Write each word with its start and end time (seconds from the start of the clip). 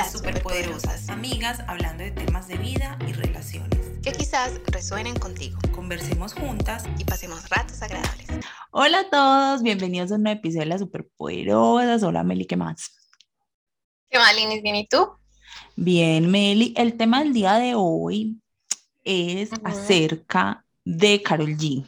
Las 0.00 0.12
Superpoderosas, 0.12 1.10
amigas 1.10 1.62
hablando 1.66 2.02
de 2.02 2.10
temas 2.10 2.48
de 2.48 2.56
vida 2.56 2.98
y 3.06 3.12
relaciones. 3.12 3.78
Que 4.02 4.12
quizás 4.12 4.58
resuenen 4.68 5.14
contigo. 5.14 5.58
Conversemos 5.72 6.32
juntas 6.32 6.84
y 6.98 7.04
pasemos 7.04 7.46
ratos 7.50 7.82
agradables. 7.82 8.26
Hola 8.70 9.00
a 9.00 9.10
todos, 9.10 9.62
bienvenidos 9.62 10.10
a 10.10 10.14
un 10.14 10.22
nuevo 10.22 10.38
episodio 10.38 10.60
de 10.60 10.66
Las 10.68 10.80
Superpoderosas. 10.80 12.02
Hola 12.02 12.22
Meli, 12.24 12.46
¿qué 12.46 12.56
más? 12.56 13.10
¿Qué 14.08 14.16
más, 14.16 14.34
Linis? 14.34 14.62
¿Bien 14.62 14.76
y 14.76 14.88
tú? 14.88 15.06
Bien, 15.76 16.30
Meli. 16.30 16.72
El 16.78 16.96
tema 16.96 17.22
del 17.22 17.34
día 17.34 17.56
de 17.56 17.74
hoy 17.74 18.40
es 19.04 19.50
acerca 19.64 20.64
de 20.82 21.20
Carol 21.20 21.58
G. 21.58 21.84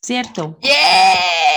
¿Cierto? 0.00 0.56
¡Yeah! 0.62 1.47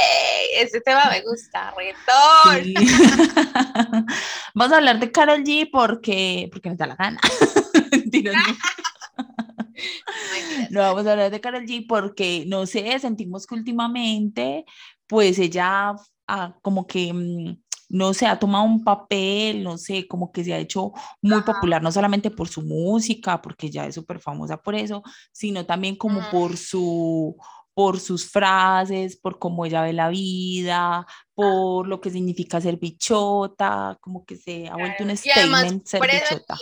Ese 0.62 0.82
tema 0.82 1.10
me 1.10 1.22
gusta, 1.22 1.74
reggaetón. 1.78 2.74
Vamos 4.54 4.74
a 4.74 4.78
hablar 4.78 5.00
de 5.00 5.12
Carol 5.12 5.44
G 5.44 5.70
porque, 5.72 6.50
porque 6.52 6.70
me 6.70 6.76
da 6.76 6.88
la 6.88 6.96
gana. 6.96 7.20
no, 10.70 10.82
vamos 10.82 11.08
a 11.08 11.12
hablar 11.12 11.32
de 11.32 11.42
Carol 11.42 11.66
G 11.66 11.86
porque, 11.88 12.46
no 12.48 12.66
sé, 12.66 13.00
sentimos 13.00 13.48
que 13.48 13.56
últimamente, 13.56 14.66
pues 15.08 15.40
ella 15.40 15.94
ah, 16.28 16.56
como 16.62 16.86
que 16.88 17.14
mm, 17.14 17.56
no 17.92 18.14
sé, 18.14 18.26
ha 18.26 18.40
tomado 18.40 18.64
un 18.64 18.84
papel, 18.84 19.64
no 19.64 19.78
sé, 19.78 20.08
como 20.08 20.32
que 20.32 20.44
se 20.44 20.54
ha 20.54 20.60
hecho 20.60 20.94
muy 21.22 21.42
popular, 21.42 21.84
no 21.84 21.92
solamente 21.92 22.32
por 22.32 22.48
su 22.48 22.62
música, 22.62 23.42
porque 23.42 23.70
ya 23.70 23.86
es 23.86 23.96
súper 23.96 24.20
famosa 24.20 24.58
por 24.58 24.76
eso, 24.76 25.04
sino 25.34 25.66
también 25.66 25.98
como 25.98 26.22
por 26.32 26.56
su 26.56 27.36
por 27.82 28.00
sus 28.00 28.30
frases, 28.30 29.18
por 29.18 29.40
cómo 29.40 29.66
ella 29.66 29.82
ve 29.82 29.92
la 29.92 30.10
vida, 30.10 31.04
por 31.34 31.88
lo 31.88 32.00
que 32.00 32.12
significa 32.12 32.62
ser 32.62 32.78
bichota, 32.78 33.98
como 34.00 34.24
que 34.24 34.38
se 34.38 34.68
ha 34.68 34.76
vuelto 34.76 35.04
un 35.04 35.18
statement 35.18 35.88
ser 35.88 36.00
bichota. 36.00 36.60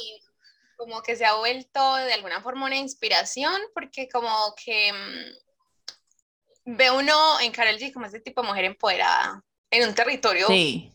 Como 0.78 1.02
que 1.02 1.18
se 1.18 1.26
ha 1.26 1.36
vuelto 1.36 1.96
de 1.98 2.14
alguna 2.14 2.42
forma 2.42 2.68
una 2.68 2.78
inspiración, 2.78 3.54
porque 3.74 4.08
como 4.08 4.30
que 4.64 4.94
mm, 4.94 6.78
ve 6.78 6.90
uno 6.90 7.42
en 7.42 7.52
Karol 7.52 7.76
G 7.76 7.92
como 7.92 8.06
ese 8.06 8.22
tipo 8.22 8.42
de 8.42 8.48
mujer 8.48 8.64
empoderada 8.64 9.44
en 9.72 9.90
un 9.90 9.94
territorio. 9.94 10.48
Sí. 10.48 10.90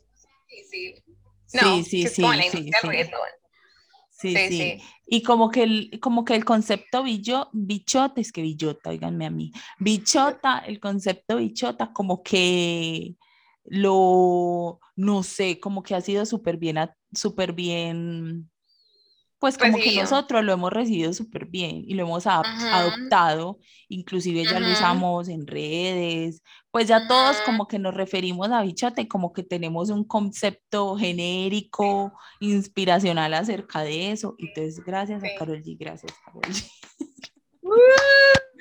Sí, 0.48 0.64
sí. 0.70 0.94
sí, 1.84 1.84
sí, 2.08 2.22
sí, 4.28 4.48
Sí, 4.48 4.56
sí, 4.56 4.82
Y 5.06 5.22
como 5.22 5.50
que 5.50 5.62
el, 5.64 6.00
como 6.00 6.24
que 6.24 6.34
el 6.34 6.44
concepto 6.44 7.02
billo, 7.02 7.48
bichota, 7.52 8.20
es 8.20 8.32
que 8.32 8.42
billota, 8.42 8.90
oiganme 8.90 9.26
a 9.26 9.30
mí, 9.30 9.52
bichota, 9.78 10.58
el 10.60 10.80
concepto 10.80 11.36
bichota 11.36 11.92
como 11.92 12.22
que 12.22 13.16
lo, 13.64 14.80
no 14.96 15.22
sé, 15.22 15.60
como 15.60 15.82
que 15.82 15.94
ha 15.94 16.00
sido 16.00 16.26
súper 16.26 16.56
bien, 16.58 16.78
súper 17.12 17.52
bien 17.52 18.50
pues 19.44 19.58
como 19.58 19.76
que 19.76 19.94
nosotros 19.94 20.42
lo 20.42 20.54
hemos 20.54 20.72
recibido 20.72 21.12
súper 21.12 21.44
bien 21.44 21.84
y 21.86 21.92
lo 21.92 22.04
hemos 22.04 22.26
adoptado, 22.26 23.58
inclusive 23.90 24.42
ya 24.42 24.58
lo 24.58 24.72
usamos 24.72 25.28
en 25.28 25.46
redes, 25.46 26.42
pues 26.70 26.88
ya 26.88 27.06
todos 27.06 27.36
como 27.44 27.68
que 27.68 27.78
nos 27.78 27.92
referimos 27.92 28.50
a 28.50 28.62
bichote, 28.62 29.06
como 29.06 29.34
que 29.34 29.42
tenemos 29.42 29.90
un 29.90 30.04
concepto 30.04 30.96
genérico, 30.96 32.14
inspiracional 32.40 33.34
acerca 33.34 33.82
de 33.82 34.12
eso. 34.12 34.34
Entonces, 34.38 34.82
gracias 34.82 35.22
a 35.22 35.26
Carol 35.38 35.62
G, 35.62 35.76
gracias 35.78 36.14
Carol 36.24 36.40
G. 36.44 36.66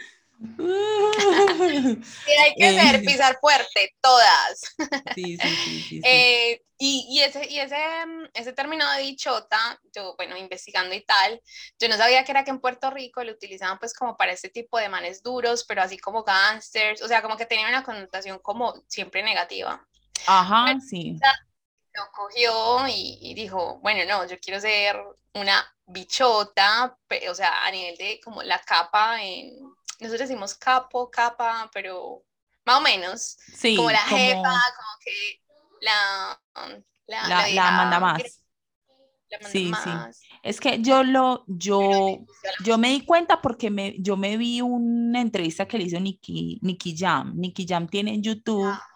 y 0.44 2.32
hay 2.32 2.56
que 2.58 2.74
ser, 2.80 3.02
pisar 3.02 3.38
fuerte, 3.40 3.96
todas. 4.02 4.76
Sí, 5.16 5.38
sí, 5.38 5.82
sí. 5.88 6.02
Eh, 6.06 6.62
y, 6.78 7.06
y, 7.10 7.22
ese, 7.22 7.50
y 7.50 7.60
ese, 7.60 7.78
mm, 8.06 8.26
ese 8.34 8.52
término 8.52 8.90
de 8.92 9.04
bichota, 9.04 9.80
yo, 9.96 10.16
bueno, 10.18 10.36
investigando 10.36 10.94
y 10.94 11.02
tal, 11.02 11.42
yo 11.80 11.88
no 11.88 11.96
sabía 11.96 12.26
que 12.26 12.32
era 12.32 12.44
que 12.44 12.52
en 12.52 12.60
Puerto 12.60 12.92
Rico 12.92 13.24
lo 13.24 13.32
utilizaban 13.32 13.80
pues 13.80 13.94
como 13.94 14.18
para 14.18 14.34
este 14.34 14.50
tipo 14.50 14.78
de 14.78 14.90
manes 14.90 15.24
duros, 15.24 15.64
pero 15.66 15.82
así 15.82 15.98
como 15.98 16.24
gangsters, 16.24 17.02
o 17.02 17.08
sea, 17.08 17.22
como 17.22 17.38
que 17.38 17.46
tenía 17.46 17.70
una 17.70 17.84
connotación 17.84 18.40
como 18.40 18.74
siempre 18.88 19.24
negativa. 19.24 19.88
Ajá, 20.28 20.78
sí. 20.80 21.18
Lo 21.94 22.04
cogió 22.12 22.88
y, 22.88 23.20
y 23.22 23.34
dijo, 23.34 23.80
bueno, 23.82 24.04
no, 24.06 24.28
yo 24.28 24.38
quiero 24.40 24.60
ser 24.60 24.98
una 25.34 25.66
bichota, 25.86 26.98
o 27.30 27.36
sea, 27.36 27.66
a 27.66 27.72
nivel 27.72 27.96
de 27.98 28.20
como 28.24 28.44
la 28.44 28.60
capa 28.60 29.22
en 29.22 29.73
nosotros 30.00 30.28
decimos 30.28 30.56
capo, 30.56 31.10
capa, 31.10 31.70
pero 31.74 32.24
más 32.66 32.78
o 32.78 32.82
menos. 32.82 33.38
Sí, 33.56 33.76
como 33.76 33.92
la 33.92 34.00
jefa, 34.00 34.42
como 34.42 34.98
que 35.04 35.42
la, 35.82 36.42
la, 37.08 37.48
la, 37.50 37.72
manda 37.72 38.00
más. 38.00 38.22
sí, 39.52 39.72
sí. 39.84 39.90
Es 40.44 40.60
que 40.60 40.82
yo 40.82 41.04
lo, 41.04 41.46
yo, 41.48 42.20
yo 42.66 42.78
me 42.78 42.90
di 42.90 43.06
cuenta 43.06 43.42
porque 43.42 43.70
me, 43.70 43.96
yo 43.98 44.18
me 44.18 44.36
vi 44.36 44.62
una 44.62 45.22
entrevista 45.22 45.68
que 45.68 45.78
le 45.78 45.86
hizo 45.86 46.00
Nicky, 46.00 46.60
Nicky 46.62 46.96
Jam. 46.98 47.34
Nicky 47.36 47.66
Jam 47.66 47.88
tiene 47.88 48.14
en 48.14 48.24
YouTube 48.24 48.68
ah 48.68 48.93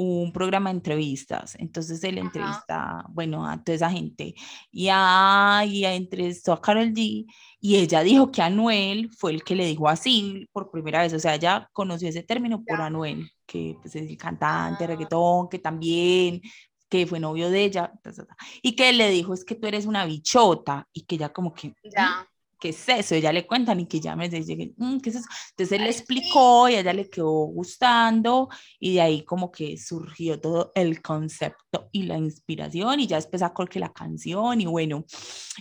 un 0.00 0.32
programa 0.32 0.70
de 0.70 0.76
entrevistas. 0.76 1.56
Entonces 1.58 2.04
él 2.04 2.18
entrevista, 2.18 3.04
bueno, 3.08 3.44
a 3.44 3.60
toda 3.60 3.74
esa 3.74 3.90
gente. 3.90 4.32
Y, 4.70 4.88
ahí 4.92 5.84
entrevistó 5.84 6.52
a 6.52 6.60
Carol 6.60 6.92
G 6.92 7.26
y 7.60 7.76
ella 7.76 8.02
dijo 8.02 8.30
que 8.30 8.40
Anuel 8.40 9.10
fue 9.10 9.32
el 9.32 9.42
que 9.42 9.56
le 9.56 9.66
dijo 9.66 9.88
así 9.88 10.48
por 10.52 10.70
primera 10.70 11.02
vez. 11.02 11.12
O 11.14 11.18
sea, 11.18 11.34
ella 11.34 11.68
conoció 11.72 12.08
ese 12.08 12.22
término 12.22 12.62
por 12.64 12.80
Anuel, 12.80 13.28
que 13.44 13.76
pues, 13.82 13.96
es 13.96 14.08
el 14.08 14.16
cantante, 14.16 14.84
ah. 14.84 14.86
reggaetón, 14.86 15.48
que 15.48 15.58
también 15.58 16.42
que 16.88 17.06
fue 17.06 17.18
novio 17.18 17.50
de 17.50 17.64
ella, 17.64 17.92
y 18.62 18.74
que 18.74 18.92
le 18.94 19.10
dijo 19.10 19.34
es 19.34 19.44
que 19.44 19.56
tú 19.56 19.66
eres 19.66 19.84
una 19.84 20.06
bichota, 20.06 20.88
y 20.92 21.02
que 21.02 21.16
ella 21.16 21.30
como 21.30 21.52
que, 21.52 21.74
ya. 21.84 22.26
¿Qué 22.58 22.70
es 22.70 22.88
eso? 22.88 23.14
Ella 23.14 23.32
le 23.32 23.46
cuentan 23.46 23.80
y 23.80 23.86
que 23.86 24.00
ya 24.00 24.16
me 24.16 24.28
dice, 24.28 24.72
mm, 24.76 24.98
¿qué 25.00 25.10
es 25.10 25.16
eso? 25.16 25.28
Entonces 25.50 25.78
él 25.78 25.84
le 25.84 25.90
explicó 25.90 26.68
y 26.68 26.74
a 26.74 26.80
ella 26.80 26.92
le 26.92 27.08
quedó 27.08 27.30
gustando 27.30 28.48
y 28.78 28.94
de 28.94 29.00
ahí 29.00 29.24
como 29.24 29.50
que 29.50 29.76
surgió 29.76 30.40
todo 30.40 30.72
el 30.74 31.02
concepto 31.02 31.88
y 31.92 32.04
la 32.04 32.16
inspiración 32.16 33.00
y 33.00 33.06
ya 33.06 33.16
después 33.16 33.40
sacó 33.40 33.66
que 33.66 33.78
la 33.78 33.92
canción 33.92 34.60
y 34.60 34.66
bueno. 34.66 35.04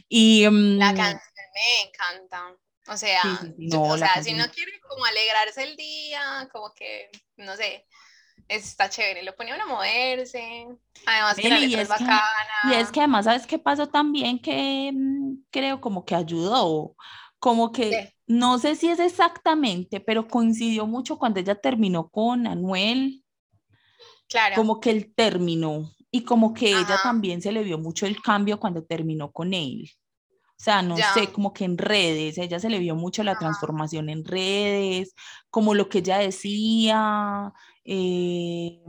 Y, 0.10 0.44
la 0.44 0.52
mm, 0.52 0.96
canción 0.96 1.22
me 1.54 1.90
encanta. 1.90 2.56
O 2.90 2.96
sea, 2.96 3.22
o 3.74 3.98
sea 3.98 4.24
si 4.24 4.34
no 4.34 4.50
quiere 4.50 4.80
como 4.88 5.04
alegrarse 5.06 5.64
el 5.64 5.76
día, 5.76 6.48
como 6.54 6.74
que, 6.74 7.10
no 7.36 7.56
sé, 7.58 7.86
está 8.48 8.90
chévere, 8.90 9.24
lo 9.24 9.36
ponía 9.36 9.56
a 9.56 9.66
moverse, 9.66 10.68
además 11.06 11.36
que 11.36 11.50
la 11.50 11.60
letra 11.60 11.82
es, 11.82 11.88
bacana. 11.88 12.22
y 12.70 12.74
es 12.74 12.92
que 12.92 13.00
además, 13.02 13.26
¿sabes 13.26 13.46
qué 13.46 13.60
pasó 13.60 13.88
también? 13.88 14.40
Que 14.40 14.92
mm, 14.94 15.44
creo 15.50 15.82
como 15.82 16.06
que 16.06 16.16
ayudó, 16.16 16.96
como 17.40 17.72
que, 17.72 18.14
no 18.26 18.58
sé 18.60 18.76
si 18.76 18.90
es 18.90 19.00
exactamente, 19.00 20.00
pero 20.00 20.28
coincidió 20.28 20.88
mucho 20.88 21.18
cuando 21.18 21.40
ella 21.40 21.56
terminó 21.56 22.10
con 22.10 22.48
Anuel, 22.48 23.24
claro. 24.28 24.56
como 24.56 24.80
que 24.80 24.92
el 24.92 25.14
término, 25.14 25.92
y 26.10 26.24
como 26.24 26.54
que 26.54 26.70
ella 26.70 26.98
también 27.04 27.42
se 27.42 27.52
le 27.52 27.64
vio 27.64 27.78
mucho 27.78 28.06
el 28.06 28.22
cambio 28.22 28.60
cuando 28.60 28.84
terminó 28.84 29.32
con 29.32 29.54
él. 29.54 29.92
O 30.60 30.64
sea, 30.64 30.82
no 30.82 30.98
sé, 31.14 31.32
como 31.32 31.54
que 31.54 31.66
en 31.66 31.78
redes, 31.78 32.38
ella 32.40 32.60
se 32.60 32.70
le 32.70 32.80
vio 32.80 32.96
mucho 32.96 33.24
la 33.24 33.38
transformación 33.38 34.10
en 34.10 34.26
redes, 34.26 35.14
como 35.52 35.76
lo 35.76 35.88
que 35.88 36.00
ella 36.00 36.18
decía, 36.18 37.54
eh, 37.86 38.80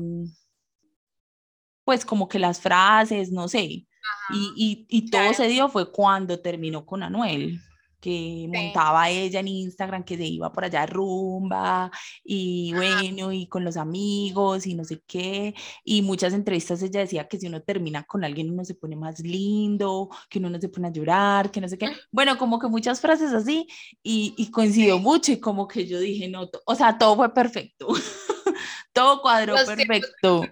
pues 1.84 2.06
como 2.06 2.27
que 2.29 2.39
las 2.39 2.61
frases, 2.61 3.31
no 3.33 3.49
sé. 3.49 3.61
y, 3.61 3.87
y, 4.31 4.87
y, 4.89 5.11
todo 5.11 5.34
se 5.34 5.49
dio 5.49 5.69
fue 5.69 5.93
cuando 5.93 6.41
terminó 6.41 6.87
con 6.87 7.03
Anuel 7.03 7.61
que 8.01 8.49
montaba 8.53 9.11
ella 9.11 9.41
en 9.41 9.49
Instagram, 9.49 10.05
que 10.05 10.17
se 10.17 10.25
iba 10.25 10.53
por 10.53 10.65
allá 10.65 10.87
rumba 10.87 11.91
y 12.25 12.73
bueno, 12.75 13.33
y 13.33 13.47
con 13.47 13.65
los 13.65 13.77
amigos 13.77 14.67
y 14.67 14.75
no 14.75 14.85
sé 14.85 15.03
qué. 15.07 15.55
Y 15.85 16.03
muchas 16.03 16.33
entrevistas 16.33 16.83
ella 16.83 17.01
decía 17.01 17.29
que 17.29 17.39
si 17.39 17.47
uno 17.47 17.63
termina 17.63 18.05
con 18.05 18.25
alguien 18.25 18.51
uno 18.51 18.65
se 18.65 18.75
pone 18.75 18.97
más 18.97 19.21
lindo, 19.21 20.09
que 20.29 20.39
uno 20.39 20.51
no 20.51 20.61
se 20.61 20.69
pone 20.69 20.89
a 20.89 20.93
llorar, 20.93 21.50
que 21.50 21.61
no 21.61 21.69
sé 21.69 21.79
qué. 21.79 21.89
Bueno, 22.11 22.39
como 22.39 22.59
que 22.59 22.69
muchas 22.69 23.00
frases 23.00 23.33
así 23.33 23.67
y, 24.03 24.35
y 24.37 24.51
coincidió 24.51 24.99
mucho 24.99 25.33
y 25.33 25.41
como 25.41 25.67
que 25.67 25.87
yo 25.87 25.99
dije, 25.99 26.29
no, 26.29 26.49
o 26.67 26.75
sea, 26.75 26.99
todo 26.99 27.17
fue 27.17 27.35
perfecto. 27.35 27.89
todo 28.93 29.21
cuadró 29.23 29.55
perfecto. 29.55 30.43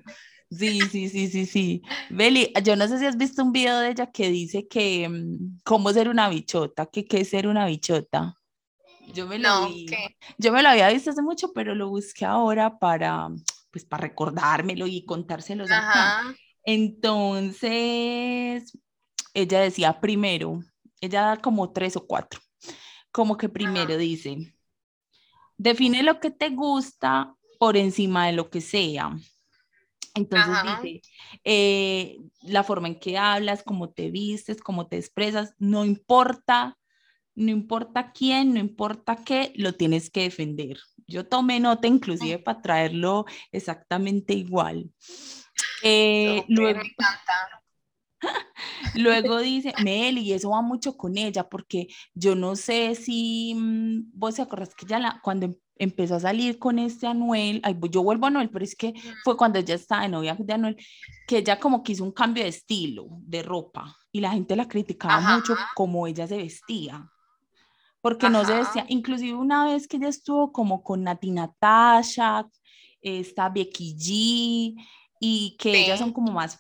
Sí, 0.51 0.81
sí, 0.83 1.09
sí, 1.09 1.29
sí, 1.29 1.47
sí. 1.47 1.83
Beli, 2.09 2.53
yo 2.63 2.77
no 2.77 2.87
sé 2.87 2.99
si 2.99 3.07
has 3.07 3.17
visto 3.17 3.43
un 3.43 3.53
video 3.53 3.79
de 3.81 3.91
ella 3.91 4.11
que 4.11 4.31
dice 4.31 4.69
que 4.69 5.09
mm, 5.09 5.59
cómo 5.65 5.93
ser 5.93 6.09
una 6.09 6.29
bichota, 6.29 6.87
que 6.87 7.05
qué 7.05 7.23
es 7.23 7.31
ser 7.31 7.49
una 7.49 7.67
bichota. 7.67 8.37
Yo 9.13 9.27
me 9.27 9.39
lo 9.39 9.69
vi. 9.69 9.87
Yo 10.39 10.53
me 10.53 10.63
lo 10.63 10.69
había 10.69 10.89
visto 10.91 11.11
hace 11.11 11.23
mucho, 11.23 11.53
pero 11.53 11.75
lo 11.75 11.89
busqué 11.89 12.25
ahora 12.25 12.79
para 12.79 13.29
pues 13.71 13.85
para 13.85 14.03
recordármelo 14.03 14.87
y 14.87 15.05
contárselos 15.05 15.69
Entonces, 16.65 17.69
ella 19.35 19.61
decía 19.61 20.01
primero, 20.01 20.61
ella 21.01 21.23
da 21.23 21.37
como 21.37 21.73
tres 21.73 21.95
o 21.97 22.07
cuatro. 22.07 22.41
Como 23.13 23.37
que 23.37 23.49
primero 23.49 23.99
dice, 23.99 24.55
define 25.59 26.03
lo 26.03 26.21
que 26.21 26.31
te 26.31 26.49
gusta 26.51 27.35
por 27.59 27.77
encima 27.77 28.27
de 28.27 28.33
lo 28.33 28.49
que 28.49 28.61
sea 28.61 29.17
Entonces 30.17 30.57
dice, 30.83 31.03
eh, 31.45 32.19
la 32.43 32.65
forma 32.65 32.89
en 32.89 32.99
que 32.99 33.19
hablas, 33.19 33.63
cómo 33.63 33.91
te 33.91 34.11
vistes, 34.11 34.61
cómo 34.61 34.89
te 34.89 34.97
expresas, 34.97 35.55
no 35.59 35.85
importa, 35.85 36.79
no 37.35 37.51
importa 37.51 38.13
quién, 38.13 38.55
no 38.55 38.61
importa 38.61 39.17
qué, 39.17 39.53
lo 39.57 39.75
tienes 39.75 40.11
que 40.11 40.23
defender. 40.23 40.79
Yo 41.07 41.27
tomé 41.27 41.61
nota 41.61 41.87
inclusive 41.87 42.39
para 42.39 42.63
traerlo 42.63 43.27
exactamente 43.53 44.35
igual. 44.35 44.91
Eh, 45.83 46.43
luego, 46.49 46.81
me 46.81 46.87
encanta. 46.87 47.63
luego 48.95 49.39
dice, 49.41 49.75
Mel, 49.85 50.19
y 50.19 50.33
eso 50.33 50.51
va 50.51 50.63
mucho 50.63 50.97
con 50.97 51.17
ella, 51.17 51.49
porque 51.49 51.89
yo 52.15 52.35
no 52.35 52.57
sé 52.57 52.95
si 52.95 53.55
mm, 53.55 54.11
vos 54.15 54.35
te 54.35 54.43
acordás 54.43 54.75
que 54.75 54.87
ya 54.87 54.99
la, 54.99 55.21
cuando 55.23 55.55
empezó 55.79 56.17
a 56.17 56.21
salir 56.21 56.59
con 56.59 56.79
este 56.79 57.07
Anuel, 57.07 57.61
ay, 57.63 57.77
yo 57.91 58.03
vuelvo 58.03 58.27
a 58.27 58.29
Anuel, 58.29 58.51
pero 58.51 58.65
es 58.65 58.75
que 58.75 58.95
fue 59.25 59.37
cuando 59.37 59.59
ella 59.59 59.75
estaba 59.75 60.03
de 60.03 60.09
novia 60.09 60.37
de 60.39 60.53
Anuel, 60.53 60.77
que 61.27 61.39
ella 61.39 61.59
como 61.59 61.83
que 61.83 61.93
hizo 61.93 62.05
un 62.05 62.13
cambio 62.13 62.43
de 62.43 62.49
estilo, 62.49 63.07
de 63.21 63.43
ropa, 63.43 63.97
y 64.13 64.21
la 64.21 64.31
gente 64.31 64.57
la 64.57 64.69
criticaba 64.69 65.21
mucho 65.21 65.55
como 65.75 66.07
ella 66.07 66.27
se 66.27 66.39
vestía, 66.39 67.11
porque 68.01 68.31
no 68.31 68.45
se 68.45 68.55
vestía, 68.55 68.87
inclusive 68.89 69.35
una 69.35 69.67
vez 69.67 69.87
que 69.87 69.97
ella 69.97 70.09
estuvo 70.09 70.53
como 70.53 70.83
con 70.83 71.03
Nati 71.03 71.31
Natasha, 71.31 72.49
esta 73.01 73.49
Becky 73.49 73.95
G, 73.97 74.87
y 75.21 75.57
que 75.59 75.85
ellas 75.85 75.99
son 75.99 76.13
como 76.13 76.33
más, 76.33 76.59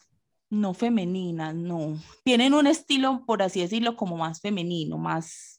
no 0.51 0.75
femeninas, 0.75 1.55
no, 1.55 1.99
tienen 2.25 2.55
un 2.55 2.67
estilo, 2.67 3.25
por 3.27 3.43
así 3.43 3.61
decirlo, 3.61 3.97
como 3.97 4.17
más 4.17 4.41
femenino, 4.41 4.99
más 4.99 5.56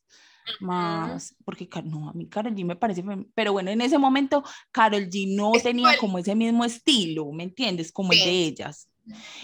más, 0.60 1.36
porque 1.46 1.70
no, 1.84 2.10
a 2.10 2.14
mí 2.14 2.28
Carol 2.28 2.56
G 2.56 2.66
me 2.66 2.76
parece, 2.76 3.04
pero 3.34 3.54
bueno, 3.54 3.72
en 3.72 3.82
ese 3.82 3.98
momento 3.98 4.44
Carol 4.72 5.10
G 5.10 5.36
no 5.36 5.52
tenía 5.62 5.98
como 5.98 6.20
ese 6.20 6.36
mismo 6.36 6.66
estilo, 6.66 7.32
¿me 7.32 7.44
entiendes? 7.44 7.92
Como 7.92 8.14
el 8.14 8.20
de 8.20 8.32
ellas. 8.32 8.90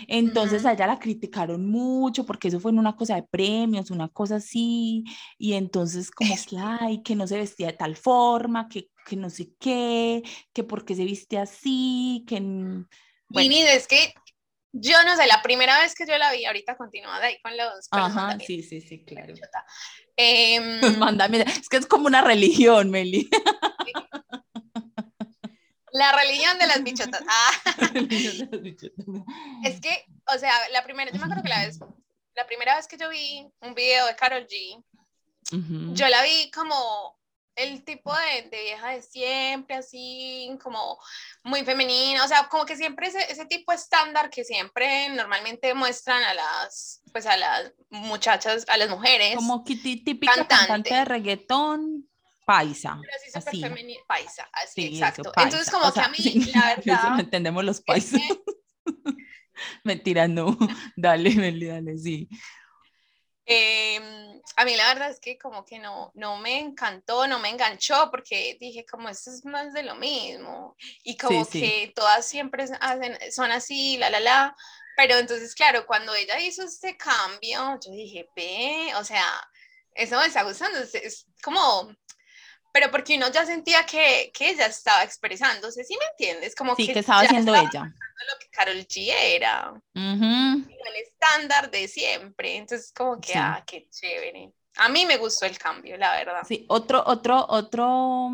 Entonces 0.08 0.66
a 0.66 0.74
ella 0.74 0.88
la 0.88 1.00
criticaron 1.00 1.66
mucho 1.66 2.26
porque 2.26 2.50
eso 2.50 2.60
fue 2.60 2.72
en 2.72 2.80
una 2.80 2.96
cosa 2.96 3.16
de 3.16 3.24
premios, 3.24 3.92
una 3.92 4.10
cosa 4.10 4.38
así, 4.38 5.06
y 5.38 5.54
entonces 5.54 6.12
como 6.12 6.36
que, 6.48 6.58
ay, 6.58 7.02
que 7.02 7.16
no 7.16 7.28
se 7.28 7.38
vestía 7.38 7.68
de 7.68 7.74
tal 7.74 7.96
forma, 7.96 8.68
que, 8.68 8.90
que 9.06 9.16
no 9.16 9.30
sé 9.30 9.54
qué, 9.60 10.24
que 10.52 10.64
porque 10.64 10.96
se 10.96 11.06
viste 11.06 11.38
así, 11.38 12.24
que... 12.28 12.40
Bueno. 13.30 13.56
es 13.56 13.88
que 13.88 14.14
yo 14.74 15.04
no 15.04 15.16
sé, 15.16 15.28
la 15.28 15.42
primera 15.44 15.80
vez 15.80 15.94
que 15.94 16.06
yo 16.08 16.18
la 16.18 16.32
vi, 16.32 16.46
ahorita 16.46 16.76
continúa 16.76 17.20
de 17.20 17.28
ahí 17.28 17.40
con 17.42 17.56
los... 17.56 17.88
Ajá, 17.92 18.38
sí, 18.40 18.64
sí, 18.64 18.82
sí, 18.82 19.06
claro. 19.06 19.34
Eh, 20.18 20.82
es 21.48 21.70
que 21.70 21.78
es 21.78 21.86
como 21.86 22.08
una 22.08 22.22
religión, 22.22 22.90
Meli. 22.90 23.30
La 25.92 26.12
religión 26.14 26.58
de 26.58 26.68
las 26.68 26.84
bichotas. 26.84 27.22
Ah. 27.28 27.52
es 29.64 29.80
que, 29.80 30.06
o 30.34 30.40
sea, 30.40 30.54
la 30.72 30.84
primera, 30.84 31.12
yo 31.12 31.20
me 31.20 31.26
acuerdo 31.26 31.44
que 31.44 31.50
la 31.50 31.66
vez, 31.66 31.80
la 32.36 32.48
primera 32.48 32.76
vez 32.76 32.88
que 32.88 32.98
yo 32.98 33.10
vi 33.10 33.48
un 33.62 33.76
video 33.76 34.08
de 34.08 34.16
Carol 34.16 34.48
G, 34.48 34.84
yo 35.94 36.08
la 36.08 36.24
vi 36.24 36.50
como 36.50 37.20
el 37.56 37.84
tipo 37.84 38.14
de, 38.14 38.50
de, 38.50 38.64
vieja 38.64 38.90
de 38.90 39.02
siempre, 39.02 39.76
así 39.76 40.58
como 40.62 40.98
muy 41.44 41.64
femenina, 41.64 42.24
o 42.24 42.28
sea, 42.28 42.48
como 42.50 42.66
que 42.66 42.76
siempre 42.76 43.08
ese, 43.08 43.32
ese 43.32 43.46
tipo 43.46 43.72
estándar 43.72 44.30
que 44.30 44.44
siempre 44.44 45.10
normalmente 45.10 45.74
muestran 45.74 46.24
a 46.24 46.34
las, 46.34 47.02
pues 47.12 47.26
a 47.26 47.38
las 47.38 47.74
muchachas, 47.90 48.66
a 48.68 48.78
las 48.78 48.90
mujeres. 48.90 49.36
Como 49.36 49.64
típica 49.64 50.46
cantante 50.48 50.94
de 50.94 51.06
reggaetón, 51.06 52.08
paisa. 52.46 53.00
así. 53.34 53.64
paisa, 54.08 54.50
así, 54.54 54.88
exacto. 54.88 55.32
Entonces, 55.38 55.70
como 55.70 55.92
que 55.92 56.00
a 56.00 56.10
mí, 56.10 56.18
la 56.54 56.76
verdad. 56.86 57.10
no 57.12 57.20
entendemos 57.20 57.64
los 57.64 57.82
paisas. 57.82 58.22
Mentira, 59.84 60.28
no. 60.28 60.58
Dale, 60.96 61.34
dale, 61.34 61.68
dale, 61.68 61.98
sí. 61.98 62.28
Eh, 63.46 64.00
a 64.56 64.66
mí 64.66 64.76
la 64.76 64.88
verdad 64.88 65.10
es 65.10 65.20
que 65.20 65.38
como 65.38 65.66
que 65.66 65.80
no, 65.80 66.12
no 66.16 66.38
me 66.38 66.60
encantó, 66.60 67.28
no 67.28 67.40
me 67.40 67.50
enganchó, 67.50 68.10
porque 68.10 68.58
dije 68.60 68.86
como 68.86 69.10
esto 69.10 69.32
es 69.32 69.44
más 69.46 69.74
de 69.74 69.84
lo 69.84 69.96
mismo, 69.96 70.76
y 71.04 71.18
como 71.18 71.46
que 71.48 71.92
todas 71.96 72.26
siempre 72.26 72.66
hacen, 72.80 73.18
son 73.32 73.52
así, 73.52 73.98
la, 73.98 74.10
la, 74.10 74.20
la, 74.20 74.56
pero 74.96 75.18
entonces 75.18 75.56
claro, 75.56 75.86
cuando 75.86 76.14
ella 76.16 76.40
hizo 76.40 76.64
este 76.64 76.96
cambio, 76.96 77.80
yo 77.86 77.92
dije, 77.92 78.30
ve, 78.36 78.94
o 78.98 79.04
sea, 79.04 79.26
eso 79.94 80.18
me 80.18 80.28
está 80.28 80.44
gustando, 80.44 80.80
es 80.80 81.28
como 81.44 81.94
pero 82.74 82.90
porque 82.90 83.16
uno 83.16 83.32
ya 83.32 83.46
sentía 83.46 83.86
que, 83.86 84.32
que 84.34 84.50
ella 84.50 84.66
estaba 84.66 85.04
expresándose, 85.04 85.84
¿sí 85.84 85.96
me 85.98 86.06
entiendes? 86.12 86.56
Como 86.56 86.76
sí, 86.76 86.88
que, 86.88 87.00
estaba 87.00 87.22
haciendo 87.22 87.54
ella. 87.54 87.84
Lo 87.84 88.40
que 88.40 88.50
Carol 88.50 88.78
G 88.88 89.14
era. 89.16 89.80
El 89.94 90.96
estándar 91.04 91.70
de 91.70 91.88
siempre. 91.88 92.58
Entonces, 92.58 92.92
como 92.92 93.22
que, 93.22 93.36
ah, 93.36 93.64
qué 93.68 93.88
chévere. 93.92 94.52
A 94.78 94.90
mí 94.90 95.06
me 95.06 95.18
gustó 95.18 95.46
el 95.46 95.56
cambio, 95.56 95.98
la 95.98 96.16
verdad. 96.16 96.42
Sí, 96.48 96.66
otro, 96.68 97.04
otro, 97.06 97.46
otro, 97.48 98.32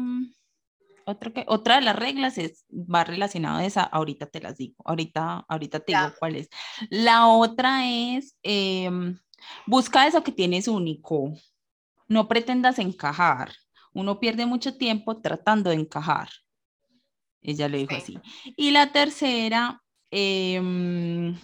otro 1.03 1.33
que, 1.33 1.43
otra 1.47 1.75
de 1.75 1.81
las 1.81 1.97
reglas 1.97 2.37
es, 2.37 2.63
va 2.71 3.03
relacionado 3.03 3.57
a 3.57 3.65
esa, 3.65 3.83
ahorita 3.83 4.27
te 4.27 4.39
las 4.39 4.55
digo, 4.55 4.75
ahorita, 4.85 5.45
ahorita 5.49 5.81
te 5.81 5.91
digo 5.91 6.13
cuál 6.17 6.37
es. 6.37 6.47
La 6.89 7.27
otra 7.27 7.89
es, 7.89 8.37
em, 8.43 9.19
busca 9.65 10.07
eso 10.07 10.23
que 10.23 10.31
tienes 10.31 10.69
único, 10.69 11.33
no 12.07 12.29
pretendas 12.29 12.79
encajar 12.79 13.51
uno 13.93 14.19
pierde 14.19 14.45
mucho 14.45 14.77
tiempo 14.77 15.21
tratando 15.21 15.69
de 15.69 15.77
encajar. 15.77 16.29
Ella 17.41 17.67
le 17.69 17.79
dijo 17.79 17.95
así. 17.95 18.17
Y 18.55 18.71
la 18.71 18.91
tercera, 18.91 19.81
em, 20.11 21.35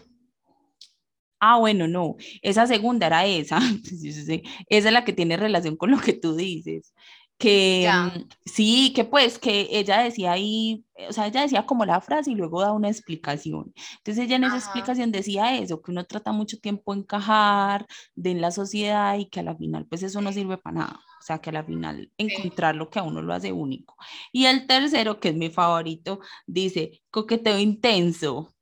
ah, 1.40 1.58
bueno, 1.58 1.88
no, 1.88 2.16
esa 2.42 2.68
segunda 2.68 3.08
era 3.08 3.26
esa. 3.26 3.60
esa 4.70 4.88
es 4.88 4.94
la 4.94 5.06
que 5.06 5.14
tiene 5.14 5.38
relación 5.38 5.78
con 5.78 5.92
lo 5.92 6.00
que 6.00 6.14
tú 6.14 6.36
dices 6.36 6.94
que 7.38 7.90
mm, 7.92 8.30
sí, 8.46 8.94
que 8.96 9.04
pues 9.06 9.40
que 9.40 9.68
ella 9.72 10.00
decía 10.00 10.32
ahí, 10.32 10.86
o 11.10 11.14
sea, 11.14 11.28
ella 11.28 11.42
decía 11.42 11.66
como 11.66 11.86
la 11.86 12.02
frase 12.02 12.32
y 12.32 12.36
luego 12.36 12.62
da 12.62 12.72
una 12.72 12.90
explicación. 12.90 13.74
Entonces 13.98 14.26
ella 14.26 14.38
en 14.38 14.46
esa 14.46 14.58
explicación 14.58 15.12
decía 15.12 15.58
eso, 15.58 15.82
que 15.82 15.92
uno 15.92 16.06
trata 16.06 16.32
mucho 16.32 16.58
tiempo 16.60 16.94
encajar 16.94 17.86
de 18.16 18.32
en 18.32 18.42
la 18.42 18.52
sociedad 18.52 19.18
y 19.18 19.28
que 19.28 19.42
a 19.42 19.44
la 19.44 19.56
final 19.56 19.86
pues 19.88 20.04
eso 20.04 20.22
no 20.22 20.32
sirve 20.32 20.58
para 20.58 20.78
nada. 20.80 21.00
O 21.20 21.24
sea, 21.26 21.40
que 21.40 21.50
a 21.50 21.54
la 21.54 21.64
final 21.64 22.12
encontrar 22.18 22.76
lo 22.76 22.90
que 22.90 23.00
a 23.00 23.04
uno 23.04 23.22
lo 23.22 23.34
hace 23.34 23.52
único. 23.52 23.96
Y 24.32 24.46
el 24.46 24.68
tercero, 24.68 25.20
que 25.20 25.30
es 25.30 25.36
mi 25.36 25.50
favorito, 25.50 26.20
dice, 26.46 27.02
coqueteo 27.10 27.58
intenso, 27.58 28.54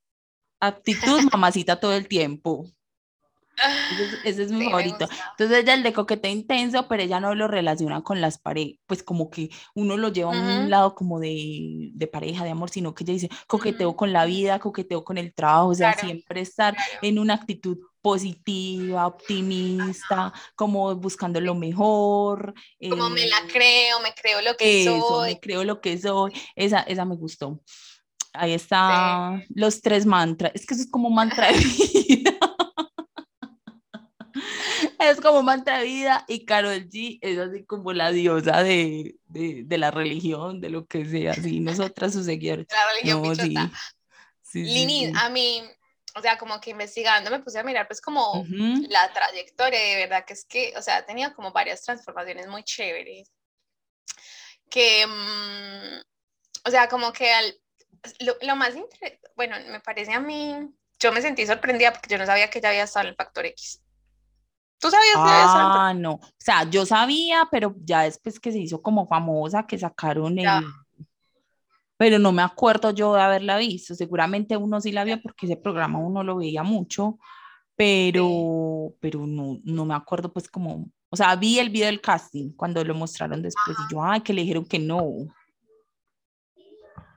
actitud 0.62 1.22
mamacita 1.32 1.80
todo 1.80 1.94
el 1.94 2.08
tiempo. 2.08 2.66
Ese, 4.24 4.44
es 4.44 4.52
mi 4.52 4.66
favorito. 4.66 5.08
Entonces 5.32 5.64
ella 5.64 5.74
el 5.74 5.84
de 5.84 5.94
coquete 5.94 6.30
intenso, 6.30 6.88
pero 6.88 7.04
ella 7.04 7.20
no 7.20 7.36
lo 7.36 7.48
relaciona 7.48 8.02
con 8.02 8.20
las 8.20 8.40
parejas, 8.40 8.80
pues 8.88 9.04
como 9.04 9.30
que 9.30 9.50
uno 9.76 9.98
lo 9.98 10.10
lleva 10.10 10.32
a 10.32 10.62
un 10.64 10.70
lado 10.70 10.96
como 10.96 11.20
de, 11.20 11.92
de, 11.94 12.08
pareja, 12.08 12.44
de 12.44 12.52
amor, 12.52 12.70
sino 12.70 12.94
que 12.94 13.04
ella 13.04 13.14
dice 13.14 13.30
coqueteo 13.48 13.96
con 13.96 14.12
la 14.12 14.26
vida, 14.26 14.60
coqueteo 14.60 15.04
con 15.04 15.18
el 15.18 15.34
trabajo, 15.34 15.70
o 15.70 15.76
sea, 15.76 15.94
siempre 15.94 16.42
estar 16.42 16.76
en 17.02 17.20
una 17.20 17.36
actitud 17.36 17.78
positiva, 18.02 19.08
optimista, 19.08 20.34
como 20.56 20.94
buscando 20.96 21.40
lo 21.40 21.56
mejor. 21.56 22.54
Como 22.90 23.10
me 23.10 23.28
la 23.28 23.38
eh, 23.38 23.50
creo, 23.52 24.00
me 24.02 24.14
creo 24.14 24.42
lo 24.42 24.58
que 24.58 24.84
soy. 24.84 25.34
Me 25.36 25.40
creo 25.40 25.64
lo 25.64 25.80
que 25.80 25.98
soy. 25.98 26.34
Esa, 26.56 26.82
esa 26.82 27.06
me 27.06 27.16
gustó. 27.16 27.62
Ahí 28.34 28.54
está 28.54 29.42
los 29.54 29.82
tres 29.82 30.06
mantras. 30.06 30.52
Es 30.56 30.66
que 30.66 30.74
eso 30.74 30.84
es 30.84 30.92
como 30.92 31.10
mantra 31.12 31.52
de 31.52 31.60
vida 32.08 32.38
es 35.10 35.22
como 35.22 35.44
mantra 35.44 35.80
de 35.80 35.86
vida 35.86 36.26
y 36.28 36.46
Carol 36.46 36.88
G 36.90 37.20
es 37.22 37.38
así 37.38 37.66
como 37.66 37.94
la 37.94 38.12
diosa 38.12 38.64
de, 38.64 39.16
de, 39.26 39.64
de 39.66 39.78
la 39.78 39.92
religión, 39.92 40.62
de 40.62 40.70
lo 40.70 40.86
que 40.86 41.06
sea, 41.06 41.32
así 41.32 41.60
nosotras 41.60 42.14
sus 42.14 42.26
seguidores. 42.26 42.68
La 42.70 42.94
religión 42.94 43.36
sí. 44.44 44.64
Lini, 44.64 45.12
a 45.16 45.30
mí, 45.30 45.64
o 46.16 46.22
sea, 46.22 46.38
como 46.38 46.60
que 46.60 46.72
investigando 46.72 47.32
me 47.32 47.40
puse 47.40 47.60
a 47.60 47.64
mirar 47.64 47.88
pues 47.88 48.02
como 48.02 48.46
la 48.90 49.12
trayectoria, 49.14 49.80
de 49.80 49.96
verdad 49.96 50.26
que 50.26 50.34
es 50.34 50.46
que, 50.46 50.74
o 50.78 50.82
sea, 50.82 50.98
ha 50.98 51.06
tenido 51.06 51.34
como 51.34 51.52
varias 51.52 51.84
transformaciones 51.84 52.48
muy 52.48 52.64
chéveres. 52.64 53.32
Que, 54.70 55.06
mm, 55.06 56.02
o 56.68 56.72
sea, 56.72 56.88
como 56.88 57.12
que 57.14 57.32
al, 57.32 57.60
lo, 58.20 58.36
lo 58.42 58.56
más 58.56 58.76
interesante, 58.76 59.20
bueno, 59.36 59.56
me 59.68 59.80
parece 59.80 60.14
a 60.14 60.20
mí, 60.20 60.56
yo 61.00 61.12
me 61.12 61.22
sentí 61.22 61.46
sorprendida 61.46 61.92
porque 61.92 62.10
yo 62.10 62.18
no 62.18 62.26
sabía 62.26 62.50
que 62.50 62.62
ya 62.62 62.70
había 62.70 62.84
estado 62.84 63.06
en 63.06 63.10
el 63.10 63.16
Factor 63.16 63.46
X. 63.48 63.83
¿Tú 64.84 64.92
sabías 64.92 65.16
de 65.16 65.44
eso? 65.44 65.54
Ah, 65.56 65.94
no. 65.96 66.16
O 66.16 66.34
sea, 66.38 66.70
yo 66.70 66.86
sabía, 66.86 67.48
pero 67.50 67.74
ya 67.86 68.02
después 68.02 68.38
que 68.38 68.52
se 68.52 68.60
hizo 68.60 68.82
como 68.82 69.08
famosa, 69.08 69.66
que 69.66 69.78
sacaron 69.78 70.38
el... 70.38 70.46
Pero 71.96 72.20
no 72.20 72.34
me 72.34 72.42
acuerdo 72.42 72.92
yo 72.92 73.14
de 73.14 73.22
haberla 73.22 73.58
visto. 73.58 73.96
Seguramente 73.96 74.58
uno 74.58 74.82
sí 74.82 74.92
la 74.92 75.06
vio 75.06 75.22
porque 75.22 75.46
ese 75.46 75.56
programa 75.56 76.00
uno 76.00 76.22
lo 76.22 76.36
veía 76.36 76.64
mucho, 76.64 77.18
pero, 77.78 78.94
pero 79.00 79.26
no, 79.26 79.62
no 79.64 79.86
me 79.86 79.96
acuerdo 79.96 80.34
pues 80.34 80.50
como... 80.50 80.90
O 81.10 81.16
sea, 81.16 81.34
vi 81.38 81.60
el 81.60 81.70
video 81.70 81.86
del 81.86 82.02
casting 82.02 82.52
cuando 82.52 82.84
lo 82.84 82.94
mostraron 82.94 83.42
después 83.42 83.78
y 83.88 83.94
yo, 83.94 84.04
ay, 84.04 84.20
que 84.20 84.34
le 84.34 84.42
dijeron 84.42 84.66
que 84.66 84.80
no. 84.80 85.02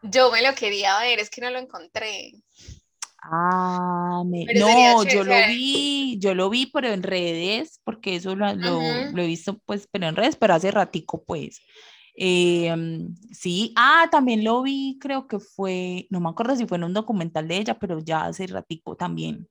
Yo 0.05 0.31
me 0.31 0.41
lo 0.41 0.55
quería 0.55 1.01
ver, 1.01 1.19
es 1.19 1.31
que 1.31 1.41
no 1.41 1.51
lo 1.51 1.59
encontré. 1.59 2.33
Ah, 3.23 4.23
no, 4.25 5.05
yo 5.05 5.25
lo 5.25 5.35
vi, 5.49 6.19
yo 6.21 6.35
lo 6.35 6.51
vi, 6.51 6.67
pero 6.67 6.89
en 6.89 7.03
redes, 7.03 7.81
porque 7.85 8.17
eso 8.17 8.37
lo, 8.37 8.55
lo, 8.55 9.23
he 9.23 9.27
visto, 9.27 9.59
pues, 9.65 9.89
pero 9.91 10.07
en 10.07 10.17
redes, 10.17 10.37
pero 10.37 10.55
hace 10.55 10.71
ratico, 10.71 11.25
pues. 11.25 11.61
Em, 12.15 13.15
sí, 13.33 13.73
ah, 13.77 14.09
también 14.11 14.45
lo 14.45 14.63
vi, 14.63 14.99
creo 15.01 15.27
que 15.27 15.39
fue, 15.39 16.07
no 16.11 16.21
me 16.21 16.29
acuerdo 16.29 16.57
si 16.57 16.67
fue 16.67 16.79
en 16.79 16.85
un 16.85 16.95
documental 16.95 17.49
de 17.49 17.59
ella, 17.59 17.79
pero 17.79 17.99
ya 17.99 18.25
hace 18.25 18.47
ratico 18.47 18.97
también. 18.97 19.49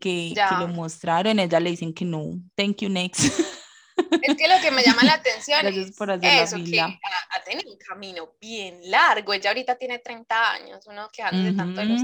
que, 0.00 0.32
que, 0.34 0.56
lo 0.58 0.68
mostraron, 0.68 1.38
ella 1.38 1.60
le 1.60 1.70
dicen 1.70 1.92
que 1.92 2.04
no, 2.04 2.40
thank 2.56 2.78
you, 2.78 2.88
next. 2.88 3.20
Es 3.96 4.36
que 4.36 4.48
lo 4.48 4.60
que 4.60 4.70
me 4.70 4.82
llama 4.82 5.04
la 5.04 5.14
atención 5.14 5.66
es 5.66 5.76
eso, 5.76 6.56
que 6.64 6.80
ha, 6.80 6.98
tenido 7.44 7.70
un 7.70 7.78
camino 7.78 8.30
bien 8.40 8.80
largo. 8.90 9.32
Ella 9.32 9.50
ahorita 9.50 9.76
tiene 9.76 9.98
30 9.98 10.52
años, 10.52 10.86
uno 10.86 11.08
que 11.12 11.22
de 11.36 11.52
tanto 11.52 11.80
de 11.80 11.86
los... 11.86 12.02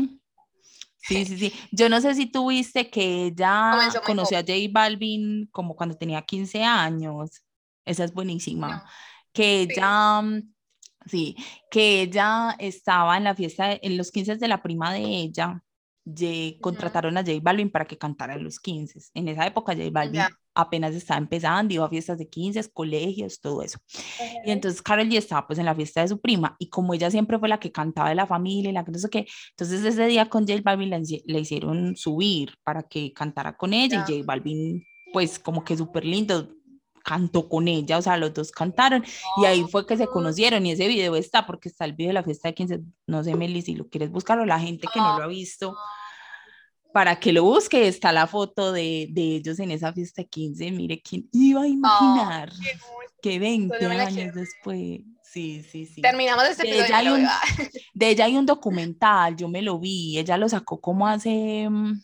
Sí, 1.02 1.24
sí, 1.24 1.38
sí. 1.38 1.52
Yo 1.72 1.88
no 1.88 2.00
sé 2.00 2.14
si 2.14 2.26
tú 2.26 2.50
viste 2.50 2.90
que 2.90 3.26
ella 3.26 3.90
conoció 4.04 4.38
a 4.38 4.42
J 4.42 4.52
Balvin 4.70 5.48
como 5.50 5.74
cuando 5.74 5.96
tenía 5.96 6.22
15 6.22 6.62
años. 6.62 7.42
Esa 7.84 8.04
es 8.04 8.12
buenísima. 8.12 8.84
Que 9.32 9.62
ella, 9.62 10.22
sí. 11.06 11.36
que 11.70 12.02
ella 12.02 12.54
estaba 12.58 13.16
en 13.16 13.24
la 13.24 13.34
fiesta, 13.34 13.72
en 13.72 13.96
los 13.96 14.10
15 14.10 14.36
de 14.36 14.48
la 14.48 14.62
prima 14.62 14.92
de 14.92 15.00
ella, 15.00 15.62
contrataron 16.60 17.16
a 17.16 17.22
J 17.22 17.38
Balvin 17.40 17.70
para 17.70 17.86
que 17.86 17.98
cantara 17.98 18.34
en 18.34 18.44
los 18.44 18.60
15. 18.60 19.00
En 19.14 19.28
esa 19.28 19.46
época 19.46 19.72
J 19.74 19.88
Balvin 19.90 20.22
apenas 20.54 20.94
estaba 20.94 21.18
empezando, 21.18 21.72
iba 21.72 21.84
a 21.84 21.88
fiestas 21.88 22.18
de 22.18 22.28
15, 22.28 22.70
colegios, 22.72 23.40
todo 23.40 23.62
eso. 23.62 23.78
Y 24.44 24.50
entonces 24.50 24.82
Carol 24.82 25.08
G 25.08 25.16
estaba 25.16 25.46
pues 25.46 25.58
en 25.58 25.64
la 25.64 25.74
fiesta 25.74 26.02
de 26.02 26.08
su 26.08 26.20
prima 26.20 26.56
y 26.58 26.68
como 26.68 26.94
ella 26.94 27.10
siempre 27.10 27.38
fue 27.38 27.48
la 27.48 27.60
que 27.60 27.72
cantaba 27.72 28.08
de 28.08 28.14
la 28.14 28.26
familia 28.26 28.70
y 28.70 28.72
la 28.72 28.84
que 28.84 28.92
no 28.92 28.98
sé 28.98 29.08
qué, 29.10 29.26
entonces 29.50 29.84
ese 29.84 30.06
día 30.06 30.26
con 30.26 30.46
J 30.46 30.60
Balvin 30.62 30.90
le, 30.90 31.40
hicieron 31.40 31.96
subir 31.96 32.54
para 32.62 32.82
que 32.82 33.12
cantara 33.12 33.56
con 33.56 33.72
ella 33.72 34.04
y 34.06 34.12
J 34.12 34.24
Balvin 34.26 34.84
pues 35.12 35.38
como 35.38 35.64
que 35.64 35.76
súper 35.76 36.04
lindo, 36.04 36.48
cantó 37.02 37.48
con 37.48 37.66
ella, 37.66 37.98
o 37.98 38.02
sea, 38.02 38.16
los 38.16 38.32
dos 38.34 38.52
cantaron 38.52 39.04
y 39.38 39.44
ahí 39.44 39.64
fue 39.70 39.86
que 39.86 39.96
se 39.96 40.06
conocieron 40.06 40.66
y 40.66 40.72
ese 40.72 40.86
video 40.86 41.16
está 41.16 41.46
porque 41.46 41.68
está 41.68 41.84
el 41.84 41.94
video 41.94 42.10
de 42.10 42.14
la 42.14 42.22
fiesta 42.22 42.48
de 42.48 42.54
15, 42.54 42.80
no 43.06 43.24
sé 43.24 43.34
Meli 43.34 43.62
si 43.62 43.74
lo 43.74 43.88
quieres 43.88 44.10
buscar 44.10 44.38
o 44.38 44.44
la 44.44 44.60
gente 44.60 44.86
que 44.92 45.00
no 45.00 45.18
lo 45.18 45.24
ha 45.24 45.26
visto 45.26 45.74
para 46.92 47.18
que 47.18 47.32
lo 47.32 47.44
busque, 47.44 47.88
está 47.88 48.12
la 48.12 48.26
foto 48.26 48.72
de, 48.72 49.08
de 49.10 49.36
ellos 49.36 49.58
en 49.60 49.70
esa 49.70 49.92
fiesta 49.92 50.24
15, 50.24 50.70
mire 50.72 51.00
quién 51.00 51.28
iba 51.32 51.62
a 51.62 51.66
imaginar 51.66 52.52
que 53.22 53.38
20 53.38 53.86
años 53.86 54.34
después, 54.34 55.00
sí, 55.22 55.62
sí, 55.62 55.86
sí. 55.86 56.00
Terminamos 56.00 56.44
este 56.44 56.66
de 56.66 56.84
ella, 56.84 56.98
hay 56.98 57.08
un, 57.08 57.24
de 57.94 58.08
ella 58.08 58.24
hay 58.24 58.36
un 58.36 58.46
documental, 58.46 59.36
yo 59.36 59.48
me 59.48 59.62
lo 59.62 59.78
vi, 59.78 60.18
ella 60.18 60.36
lo 60.36 60.48
sacó 60.48 60.80
como 60.80 61.06
hace, 61.06 61.68
mm, 61.68 62.02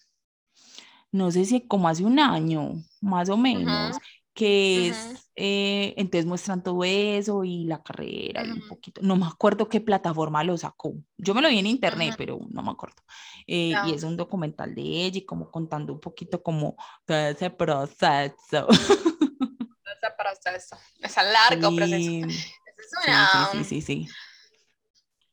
no 1.12 1.31
sé 1.31 1.45
si 1.45 1.61
como 1.62 1.88
hace 1.88 2.05
un 2.05 2.19
año, 2.19 2.75
más 3.00 3.28
o 3.28 3.37
menos, 3.37 3.97
que 4.37 4.88
es, 4.88 5.31
eh, 5.35 5.95
entonces 5.97 6.26
muestran 6.26 6.62
todo 6.62 6.85
eso 6.85 7.43
y 7.43 7.64
la 7.64 7.83
carrera 7.83 8.45
y 8.45 8.50
un 8.50 8.69
poquito, 8.69 9.00
no 9.02 9.16
me 9.16 9.25
acuerdo 9.25 9.66
qué 9.66 9.81
plataforma 9.81 10.45
lo 10.45 10.57
sacó, 10.59 10.93
yo 11.16 11.33
me 11.33 11.40
lo 11.40 11.49
vi 11.49 11.59
en 11.59 11.66
internet, 11.66 12.14
pero 12.19 12.38
no 12.50 12.62
me 12.62 12.71
acuerdo, 12.71 13.02
eh, 13.47 13.73
y 13.87 13.95
es 13.95 14.02
un 14.02 14.14
documental 14.14 14.75
de 14.75 14.83
ella 14.83 15.19
y 15.19 15.25
como 15.25 15.50
contando 15.50 15.95
un 15.95 16.00
poquito 16.00 16.43
como 16.43 16.76
todo 17.07 17.16
ese 17.16 17.49
proceso. 17.49 18.69
Ese 18.69 20.11
proceso, 20.19 20.76
ese 21.00 21.23
largo 21.23 21.75
proceso. 21.75 22.26
Es 22.28 22.93
una... 23.07 23.49
sí, 23.52 23.59
sí, 23.59 23.64
sí, 23.64 23.81
sí. 23.81 24.09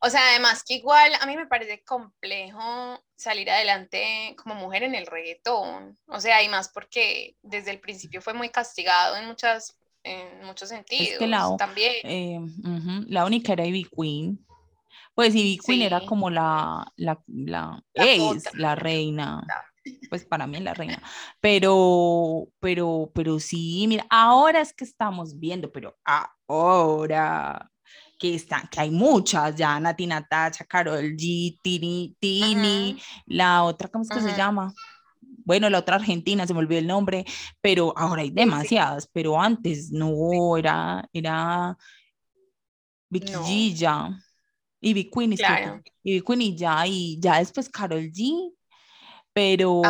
O 0.04 0.10
sea, 0.10 0.20
además 0.28 0.62
que 0.62 0.74
igual 0.74 1.12
a 1.18 1.24
mí 1.24 1.34
me 1.34 1.46
parece 1.46 1.82
complejo 1.82 3.02
salir 3.16 3.50
adelante 3.50 4.36
como 4.36 4.54
mujer 4.54 4.82
en 4.82 4.94
el 4.94 5.06
reggaetón. 5.06 5.98
O 6.08 6.20
sea, 6.20 6.42
y 6.42 6.48
más 6.50 6.68
porque 6.68 7.36
desde 7.40 7.70
el 7.70 7.80
principio 7.80 8.20
fue 8.20 8.34
muy 8.34 8.50
castigado 8.50 9.16
en 9.16 9.26
muchas 9.26 9.78
en 10.02 10.44
muchos 10.44 10.68
sentidos 10.68 11.12
es 11.12 11.18
que 11.18 11.26
la, 11.26 11.56
también. 11.56 11.92
Eh, 12.04 12.38
la 13.06 13.24
única 13.24 13.54
era 13.54 13.64
Ivy 13.64 13.88
Queen. 13.96 14.46
Pues 15.14 15.34
Ivy 15.34 15.58
Queen 15.64 15.80
era 15.80 16.04
como 16.04 16.28
la, 16.28 16.86
la, 16.96 17.22
la, 17.26 17.82
es 17.94 18.54
la 18.54 18.74
reina. 18.74 19.46
Pues 20.10 20.26
para 20.26 20.46
mí 20.46 20.58
es 20.58 20.62
la 20.64 20.74
reina. 20.74 21.02
Pero, 21.40 22.48
pero, 22.60 23.10
pero 23.14 23.40
sí, 23.40 23.86
mira, 23.88 24.04
ahora 24.10 24.60
es 24.60 24.74
que 24.74 24.84
estamos 24.84 25.38
viendo, 25.38 25.72
pero 25.72 25.96
ahora 26.04 27.70
que, 28.24 28.34
están, 28.36 28.66
que 28.68 28.80
hay 28.80 28.90
muchas, 28.90 29.54
ya 29.54 29.78
Nati 29.78 30.06
Natacha, 30.06 30.64
Carol 30.64 31.14
G, 31.14 31.58
Tini, 31.62 32.16
Tini, 32.18 32.98
la 33.26 33.64
otra, 33.64 33.88
¿cómo 33.88 34.02
es 34.02 34.08
que 34.08 34.22
se 34.22 34.34
llama? 34.34 34.72
Bueno, 35.20 35.68
la 35.68 35.80
otra 35.80 35.96
argentina, 35.96 36.46
se 36.46 36.54
me 36.54 36.60
olvidó 36.60 36.78
el 36.78 36.86
nombre, 36.86 37.26
pero 37.60 37.92
ahora 37.94 38.22
hay 38.22 38.30
demasiadas, 38.30 39.10
pero 39.12 39.38
antes 39.38 39.92
no, 39.92 40.56
era, 40.56 41.06
era 41.12 41.76
Vicky 43.10 43.74
ya, 43.74 44.18
y 44.80 44.94
Vicky 44.94 45.10
Queen, 45.10 45.32
y 46.02 46.12
Vicky 46.14 46.24
Queen 46.24 46.40
y 46.40 46.56
ya, 46.56 46.86
y 46.86 47.20
ya 47.20 47.40
después 47.40 47.68
Carol 47.68 48.10
G, 48.10 48.54
pero, 49.34 49.82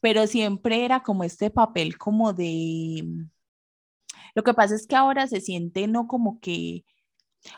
pero 0.00 0.26
siempre 0.26 0.84
era 0.84 1.04
como 1.04 1.22
este 1.22 1.50
papel 1.50 1.96
como 1.98 2.32
de... 2.32 3.04
Lo 4.34 4.42
que 4.42 4.54
pasa 4.54 4.74
es 4.74 4.88
que 4.88 4.96
ahora 4.96 5.28
se 5.28 5.40
siente 5.40 5.86
no 5.86 6.08
como 6.08 6.40
que 6.40 6.84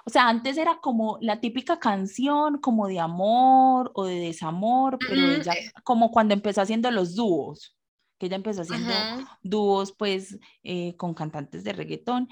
o 0.04 0.10
sea, 0.10 0.28
antes 0.28 0.56
era 0.56 0.80
como 0.80 1.18
la 1.20 1.40
típica 1.40 1.78
canción 1.78 2.58
como 2.58 2.88
de 2.88 3.00
amor 3.00 3.90
o 3.94 4.04
de 4.04 4.20
desamor, 4.20 4.98
pero 4.98 5.20
ella 5.20 5.52
eh. 5.52 5.70
como 5.84 6.10
cuando 6.10 6.34
empezó 6.34 6.60
haciendo 6.60 6.90
los 6.90 7.14
dúos, 7.14 7.76
que 8.18 8.26
ella 8.26 8.36
empezó 8.36 8.62
haciendo 8.62 8.92
dúos 9.42 9.92
pues 9.92 10.38
eh, 10.62 10.96
con 10.96 11.14
cantantes 11.14 11.62
de 11.64 11.72
reggaetón 11.72 12.28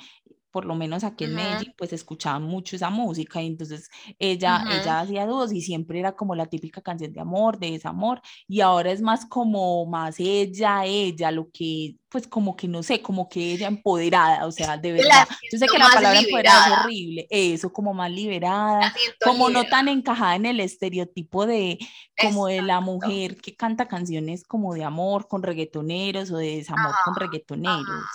por 0.56 0.64
lo 0.64 0.74
menos 0.74 1.04
aquí 1.04 1.24
en 1.24 1.34
Medellín, 1.34 1.74
pues 1.76 1.92
escuchaban 1.92 2.44
mucho 2.44 2.76
esa 2.76 2.88
música 2.88 3.42
y 3.42 3.46
entonces 3.46 3.90
ella, 4.18 4.64
ella 4.72 5.00
hacía 5.00 5.26
dúos 5.26 5.52
y 5.52 5.60
siempre 5.60 5.98
era 5.98 6.12
como 6.12 6.34
la 6.34 6.46
típica 6.46 6.80
canción 6.80 7.12
de 7.12 7.20
amor, 7.20 7.58
de 7.58 7.72
desamor 7.72 8.22
y 8.48 8.62
ahora 8.62 8.90
es 8.90 9.02
más 9.02 9.26
como 9.26 9.84
más 9.84 10.18
ella, 10.18 10.86
ella, 10.86 11.30
lo 11.30 11.50
que, 11.52 11.96
pues 12.08 12.26
como 12.26 12.56
que 12.56 12.68
no 12.68 12.82
sé, 12.82 13.02
como 13.02 13.28
que 13.28 13.52
ella 13.52 13.68
empoderada, 13.68 14.46
o 14.46 14.50
sea, 14.50 14.78
de 14.78 14.92
verdad. 14.92 15.28
Yo 15.52 15.58
sé 15.58 15.66
que 15.66 15.78
la 15.78 15.90
palabra 15.92 16.20
empoderada 16.20 16.66
es 16.68 16.80
horrible, 16.80 17.26
eso, 17.28 17.70
como 17.70 17.92
más 17.92 18.10
liberada, 18.10 18.94
como 19.22 19.50
no 19.50 19.64
tan 19.64 19.88
encajada 19.88 20.36
en 20.36 20.46
el 20.46 20.60
estereotipo 20.60 21.44
de 21.44 21.78
como 22.18 22.46
de 22.46 22.62
la 22.62 22.80
mujer 22.80 23.36
que 23.36 23.54
canta 23.54 23.88
canciones 23.88 24.42
como 24.42 24.72
de 24.72 24.84
amor 24.84 25.28
con 25.28 25.42
reggaetoneros 25.42 26.30
o 26.30 26.38
de 26.38 26.56
desamor 26.56 26.94
con 27.04 27.14
reggaetoneros 27.14 28.06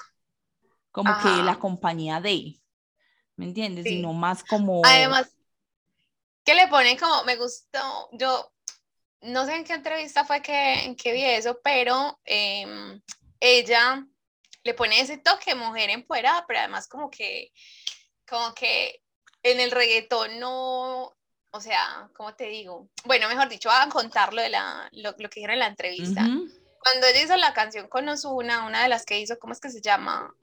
como 0.92 1.14
que 1.22 1.44
la 1.44 1.58
compañía 1.58 2.20
de, 2.20 2.60
¿me 3.36 3.46
entiendes? 3.46 3.86
Sino 3.86 4.14
más 4.14 4.44
como... 4.44 4.82
Además, 4.86 5.36
que 6.44 6.54
le 6.54 6.68
ponen 6.68 6.98
como, 6.98 7.24
me 7.24 7.36
gustó, 7.36 8.10
yo 8.14 8.52
no 9.22 9.46
sé 9.46 9.56
en 9.56 9.64
qué 9.64 9.74
entrevista 9.74 10.26
fue 10.26 10.42
que, 10.42 10.86
en 10.86 10.96
que 10.96 11.14
vi 11.14 11.24
eso, 11.24 11.60
pero 11.64 12.20
em, 12.26 13.02
ella 13.40 14.06
le 14.64 14.74
pone 14.74 15.00
ese 15.00 15.18
toque 15.18 15.56
mujer 15.56 15.90
empoderada, 15.90 16.46
pero 16.48 16.60
además 16.60 16.88
como 16.88 17.10
que, 17.10 17.52
como 18.28 18.54
que 18.54 19.02
en 19.44 19.60
el 19.60 19.72
reggaetón 19.72 20.40
no, 20.40 21.16
o 21.52 21.62
sea, 21.62 22.10
¿cómo 22.16 22.34
te 22.36 22.48
digo? 22.48 22.90
Bueno, 23.06 23.28
mejor 23.28 23.50
dicho, 23.50 23.70
a 23.70 23.88
contar 23.90 24.34
lo, 24.34 24.42
de 24.42 24.50
la, 24.50 24.90
lo, 24.94 25.16
que 25.16 25.28
dijeron 25.36 25.54
en 25.54 25.60
la 25.60 25.68
entrevista. 25.68 26.22
Cuando 26.80 27.08
ella 27.08 27.22
hizo 27.22 27.38
la 27.38 27.54
canción 27.54 27.88
con 27.88 28.10
Ozuna, 28.10 28.66
una 28.66 28.84
de 28.84 28.90
las 28.90 29.06
que 29.06 29.20
hizo, 29.20 29.38
¿cómo 29.38 29.54
es 29.54 29.60
que 29.60 29.70
se 29.70 29.82
llama? 29.82 30.34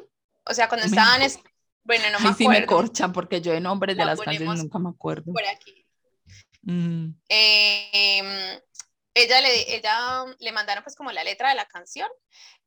O 0.48 0.54
sea, 0.54 0.68
cuando 0.68 0.86
estaban, 0.86 1.20
bueno, 1.84 2.04
no 2.10 2.20
me 2.20 2.28
acuerdo. 2.28 2.36
Sí 2.36 2.48
me 2.48 2.66
corchan 2.66 3.12
porque 3.12 3.40
yo 3.40 3.52
de 3.52 3.60
nombres 3.60 3.96
de 3.96 4.04
las 4.04 4.20
canciones 4.20 4.62
nunca 4.62 4.78
me 4.78 4.90
acuerdo. 4.90 5.32
Por 5.32 5.44
aquí. 5.44 5.86
Em, 6.66 7.14
ella, 9.14 9.40
le, 9.40 9.76
ella 9.76 10.24
le 10.38 10.52
mandaron 10.52 10.84
pues 10.84 10.96
como 10.96 11.12
la 11.12 11.24
letra 11.24 11.50
de 11.50 11.54
la 11.54 11.66
canción 11.66 12.08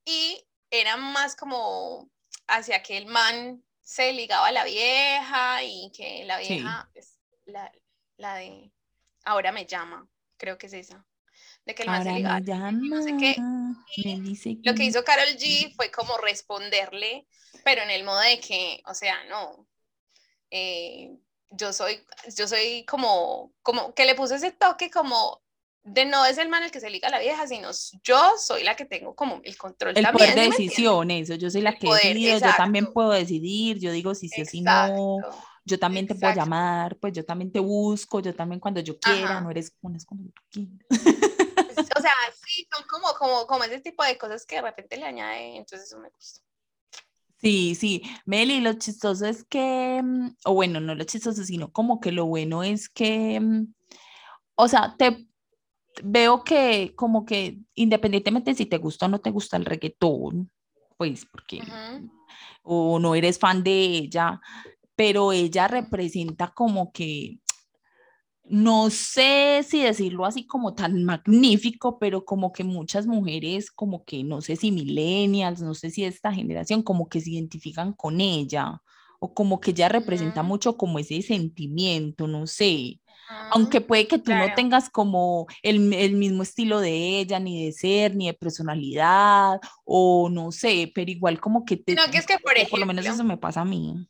y 0.06 0.44
era 0.70 0.98
más 0.98 1.36
como 1.36 2.10
hacia 2.48 2.82
que 2.82 2.98
el 2.98 3.06
man 3.06 3.64
se 3.82 4.14
ligaba 4.14 4.48
a 4.48 4.52
la 4.52 4.64
vieja 4.64 5.64
y 5.64 5.92
que 5.96 6.24
la 6.26 6.40
vieja, 6.40 6.90
pues, 6.94 7.20
la, 7.46 7.72
la 8.18 8.36
de 8.36 8.72
ahora 9.26 9.52
me 9.52 9.66
llama, 9.66 10.08
creo 10.38 10.58
que 10.58 10.68
es 10.68 10.74
esa 10.74 11.06
de 11.66 11.76
que 11.76 11.84
el 11.84 11.90
más 11.90 12.06
no 12.74 13.04
sé 13.04 13.16
qué. 13.18 13.36
Lo 14.64 14.74
que 14.74 14.84
hizo 14.84 15.04
Carol 15.04 15.36
G 15.38 15.74
fue 15.76 15.92
como 15.92 16.18
responderle, 16.18 17.28
pero 17.64 17.82
en 17.84 17.92
el 17.92 18.04
modo 18.04 18.20
de 18.20 18.40
que, 18.40 18.82
o 18.86 18.94
sea, 18.94 19.24
no, 19.26 19.68
eh, 20.50 21.12
yo 21.50 21.74
soy, 21.74 22.00
yo 22.38 22.48
soy 22.48 22.86
como, 22.86 23.54
como 23.62 23.94
que 23.94 24.06
le 24.06 24.16
puse 24.16 24.36
ese 24.36 24.52
toque 24.52 24.90
como 24.90 25.42
de 25.84 26.06
no 26.06 26.26
es 26.26 26.38
el 26.38 26.48
man 26.48 26.64
el 26.64 26.72
que 26.72 26.80
se 26.80 26.90
liga 26.90 27.08
a 27.08 27.12
la 27.12 27.20
vieja, 27.20 27.48
sino 27.48 27.70
yo 28.04 28.20
soy 28.38 28.64
la 28.64 28.76
que 28.76 28.86
tengo 28.86 29.16
como 29.16 29.42
el 29.44 29.58
control 29.58 29.98
el 29.98 30.08
poder 30.10 30.36
de 30.36 30.42
decisión, 30.42 31.10
eso, 31.10 31.36
yo 31.36 31.50
soy 31.50 31.62
la 31.62 31.76
que 31.76 31.88
decido, 31.92 32.38
yo 32.38 32.56
también 32.56 32.94
puedo 32.94 33.12
decidir, 33.12 33.80
yo 33.80 33.92
digo 33.92 34.14
si 34.14 34.30
sí 34.30 34.42
o 34.42 34.46
si 34.46 34.62
no, 34.62 35.18
yo 35.66 35.80
también 35.80 36.08
te 36.08 36.16
puedo 36.16 36.34
llamar, 36.34 36.98
pues 36.98 37.14
yo 37.14 37.26
también 37.26 37.52
te 37.52 37.60
busco, 37.60 38.20
yo 38.20 38.34
también 38.36 38.60
cuando 38.60 38.80
yo 38.82 39.00
quiera, 39.00 39.42
no 39.42 39.50
eres 39.50 39.74
cuando 39.80 40.00
tú 40.34 40.42
quieras. 40.52 41.21
O 41.98 42.02
sea, 42.02 42.14
sí, 42.46 42.68
son 42.74 42.86
como, 42.88 43.14
como, 43.18 43.48
como 43.48 43.64
ese 43.64 43.80
tipo 43.82 44.04
de 44.04 44.18
cosas 44.18 44.46
que 44.46 44.56
de 44.56 44.62
repente 44.62 44.98
le 44.98 45.06
añade, 45.06 45.58
entonces 45.58 45.88
eso 45.88 46.00
me 46.00 46.10
gusta. 46.10 46.42
Sí, 47.42 47.74
sí, 47.74 48.04
Meli, 48.26 48.60
lo 48.60 48.74
chistoso 48.74 49.26
es 49.26 49.44
que, 49.46 50.00
mm, 50.04 50.36
o 50.46 50.54
bueno, 50.54 50.80
no 50.80 50.94
lo 50.94 51.04
chistoso, 51.06 51.44
sino 51.44 51.72
como 51.72 52.00
que 52.00 52.12
lo 52.12 52.26
bueno 52.26 52.64
es 52.64 52.88
que, 52.88 53.40
mm, 53.40 53.74
o 54.56 54.68
sea, 54.68 54.96
te 54.98 55.28
veo 56.04 56.44
que 56.44 56.94
como 56.96 57.26
que 57.26 57.58
independientemente 57.74 58.54
si 58.54 58.66
te 58.66 58.78
gusta 58.78 59.08
o 59.08 59.10
no 59.10 59.20
te 59.20 59.32
gusta 59.32 59.58
el 59.58 59.66
reggaetón, 59.66 60.52
pues 60.98 61.26
porque 61.26 61.62
o 62.64 63.00
no 63.00 63.16
eres 63.16 63.40
fan 63.40 63.64
de 63.64 63.72
ella, 63.72 64.40
pero 64.96 65.32
ella 65.32 65.68
representa 65.68 66.52
como 66.54 66.92
que 66.92 67.40
no 68.44 68.90
sé 68.90 69.64
si 69.68 69.82
decirlo 69.82 70.26
así 70.26 70.46
como 70.46 70.74
tan 70.74 71.04
magnífico, 71.04 72.00
pero 72.00 72.26
como 72.26 72.52
que 72.52 72.64
muchas 72.64 73.08
mujeres, 73.08 73.72
como 73.72 74.04
que 74.04 74.24
no 74.24 74.42
sé 74.42 74.56
si 74.56 74.72
millennials, 74.72 75.62
no 75.62 75.74
sé 75.74 75.90
si 75.90 76.04
esta 76.04 76.34
generación, 76.34 76.84
como 76.84 77.08
que 77.08 77.22
se 77.22 77.32
identifican 77.32 77.94
con 77.94 78.20
ella, 78.20 78.82
o 79.20 79.34
como 79.34 79.60
que 79.60 79.72
ella 79.72 79.88
representa 79.90 80.44
mucho 80.44 80.78
como 80.78 81.00
ese 81.00 81.22
sentimiento, 81.22 82.28
no 82.28 82.48
sé. 82.48 83.00
Aunque 83.52 83.80
puede 83.80 84.08
que 84.08 84.18
tú 84.18 84.34
no 84.34 84.54
tengas 84.56 84.90
como 84.90 85.48
el, 85.62 85.94
el, 85.94 86.16
mismo 86.16 86.44
estilo 86.44 86.82
de 86.82 87.20
ella, 87.20 87.40
ni 87.40 87.66
de 87.66 87.72
ser, 87.72 88.14
ni 88.16 88.28
de 88.28 88.34
personalidad, 88.34 89.62
o 89.86 90.30
no 90.30 90.52
sé, 90.52 90.92
pero 90.94 91.10
igual 91.10 91.40
como 91.40 91.64
que 91.64 91.78
te... 91.78 91.96
No, 91.96 92.02
que 92.12 92.18
es 92.18 92.26
que 92.26 92.40
por 92.40 92.54
ejemplo... 92.54 92.72
Por 92.72 92.80
lo 92.82 92.86
menos 92.88 93.06
eso 93.06 93.24
me 93.24 93.38
pasa 93.38 93.62
a 93.62 93.66
mí 93.66 94.06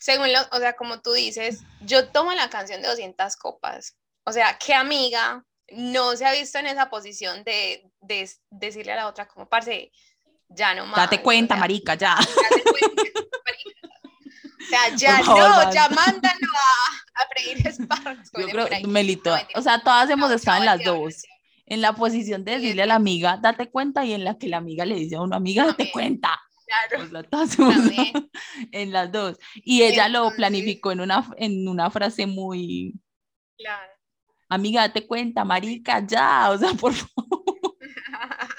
según 0.00 0.32
lo, 0.32 0.40
o 0.50 0.58
sea, 0.58 0.72
como 0.72 1.00
tú 1.00 1.12
dices, 1.12 1.60
yo 1.80 2.08
tomo 2.08 2.32
la 2.32 2.48
canción 2.48 2.80
de 2.80 2.88
200 2.88 3.36
copas. 3.36 3.96
O 4.24 4.32
sea, 4.32 4.58
¿qué 4.58 4.74
amiga 4.74 5.44
no 5.72 6.16
se 6.16 6.24
ha 6.24 6.32
visto 6.32 6.58
en 6.58 6.66
esa 6.66 6.90
posición 6.90 7.44
de, 7.44 7.88
de 8.00 8.28
decirle 8.50 8.92
a 8.92 8.96
la 8.96 9.06
otra 9.06 9.28
como, 9.28 9.48
parce, 9.48 9.92
ya 10.48 10.74
no 10.74 10.86
más. 10.86 10.96
Date 10.96 11.22
cuenta, 11.22 11.54
marica, 11.54 11.94
ya. 11.94 12.16
cuenta, 12.16 13.02
marica. 13.44 13.88
O 14.58 14.68
sea, 14.68 14.88
ya 14.96 15.20
no, 15.20 15.72
ya 15.72 15.88
mándalo 15.90 16.48
a, 17.14 17.22
a 17.22 17.28
freír 17.28 17.66
espárragos. 17.66 18.30
Yo 18.36 18.48
creo, 18.48 18.68
Melito, 18.88 19.34
o 19.54 19.62
sea, 19.62 19.80
todas 19.82 20.10
hemos 20.10 20.32
estado 20.32 20.58
en 20.58 20.66
las 20.66 20.82
dos. 20.82 21.22
En 21.66 21.82
la 21.82 21.92
posición 21.92 22.44
de 22.44 22.58
decirle 22.58 22.82
a 22.82 22.86
la 22.86 22.96
amiga, 22.96 23.38
date 23.40 23.70
cuenta, 23.70 24.04
y 24.04 24.12
en 24.12 24.24
la 24.24 24.36
que 24.38 24.48
la 24.48 24.56
amiga 24.56 24.84
le 24.84 24.96
dice 24.96 25.14
a 25.14 25.20
una 25.20 25.36
amiga, 25.36 25.66
date 25.66 25.92
cuenta. 25.92 26.40
Claro. 26.70 27.26
en 28.72 28.92
las 28.92 29.10
dos. 29.10 29.38
Y 29.56 29.82
ella 29.82 30.08
lo 30.08 30.30
planificó 30.36 30.92
en 30.92 31.00
una, 31.00 31.28
en 31.36 31.66
una 31.68 31.90
frase 31.90 32.26
muy... 32.26 32.94
Claro. 33.56 33.92
Amiga, 34.48 34.82
date 34.82 35.06
cuenta, 35.06 35.44
marica, 35.44 36.04
ya, 36.06 36.50
o 36.50 36.58
sea, 36.58 36.72
por 36.74 36.92
favor. 36.92 37.76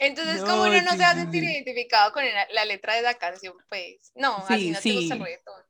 Entonces, 0.00 0.42
como 0.42 0.62
uno 0.62 0.80
no 0.82 0.92
se 0.92 0.98
va 0.98 1.10
a 1.10 1.14
sentir 1.14 1.42
identificado 1.42 2.12
con 2.12 2.22
la, 2.24 2.64
letra 2.64 2.94
de 2.94 3.02
la 3.02 3.14
canción, 3.14 3.54
pues, 3.68 4.12
no, 4.14 4.46
sí, 4.46 4.54
así 4.54 4.70
no 4.70 4.80
te 4.80 4.92
gusta 4.92 5.14
el 5.14 5.20
reggaetón. 5.20 5.62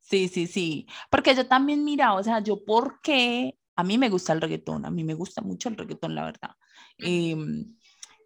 Sí, 0.00 0.28
sí, 0.28 0.46
sí. 0.46 0.86
Porque 1.10 1.34
yo 1.34 1.46
también, 1.46 1.84
mira, 1.84 2.14
o 2.14 2.22
sea, 2.22 2.40
yo, 2.40 2.64
¿por 2.64 3.00
qué? 3.00 3.56
A 3.76 3.84
mí 3.84 3.98
me 3.98 4.08
gusta 4.08 4.32
el 4.32 4.40
reggaetón, 4.40 4.86
a 4.86 4.90
mí 4.90 5.04
me 5.04 5.14
gusta 5.14 5.42
mucho 5.42 5.68
el 5.68 5.76
reggaetón, 5.76 6.14
la 6.14 6.24
verdad. 6.24 6.50
eh, 6.98 7.36